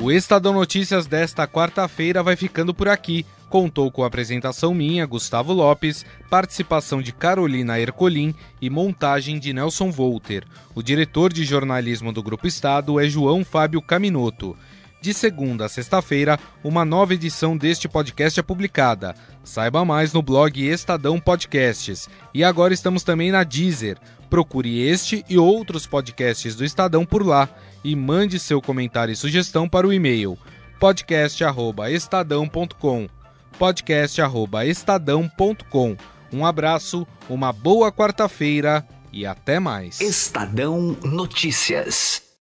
O 0.00 0.12
Estadão 0.12 0.52
Notícias 0.52 1.08
desta 1.08 1.48
quarta-feira 1.48 2.22
vai 2.22 2.36
ficando 2.36 2.72
por 2.72 2.86
aqui. 2.86 3.26
Contou 3.48 3.92
com 3.92 4.02
a 4.02 4.08
apresentação 4.08 4.74
minha, 4.74 5.06
Gustavo 5.06 5.52
Lopes, 5.52 6.04
participação 6.28 7.00
de 7.00 7.12
Carolina 7.12 7.78
Ercolim 7.78 8.34
e 8.60 8.68
montagem 8.68 9.38
de 9.38 9.52
Nelson 9.52 9.90
Volter. 9.90 10.44
O 10.74 10.82
diretor 10.82 11.32
de 11.32 11.44
jornalismo 11.44 12.12
do 12.12 12.20
Grupo 12.22 12.46
Estado 12.46 12.98
é 12.98 13.08
João 13.08 13.44
Fábio 13.44 13.80
Caminoto. 13.80 14.56
De 15.00 15.14
segunda 15.14 15.66
a 15.66 15.68
sexta-feira, 15.68 16.40
uma 16.64 16.84
nova 16.84 17.14
edição 17.14 17.56
deste 17.56 17.88
podcast 17.88 18.40
é 18.40 18.42
publicada. 18.42 19.14
Saiba 19.44 19.84
mais 19.84 20.12
no 20.12 20.22
blog 20.22 20.60
Estadão 20.66 21.20
Podcasts. 21.20 22.08
E 22.34 22.42
agora 22.42 22.74
estamos 22.74 23.04
também 23.04 23.30
na 23.30 23.44
Deezer. 23.44 23.96
Procure 24.28 24.80
este 24.80 25.24
e 25.28 25.38
outros 25.38 25.86
podcasts 25.86 26.56
do 26.56 26.64
Estadão 26.64 27.06
por 27.06 27.24
lá 27.24 27.48
e 27.84 27.94
mande 27.94 28.40
seu 28.40 28.60
comentário 28.60 29.12
e 29.12 29.16
sugestão 29.16 29.68
para 29.68 29.86
o 29.86 29.92
e-mail 29.92 30.36
podcast@estadão.com 30.80 33.15
podcast@estadão.com. 33.58 35.96
Um 36.32 36.44
abraço, 36.44 37.06
uma 37.28 37.52
boa 37.52 37.92
quarta-feira 37.92 38.84
e 39.12 39.24
até 39.24 39.60
mais. 39.60 40.00
Estadão 40.00 40.96
Notícias. 41.02 42.25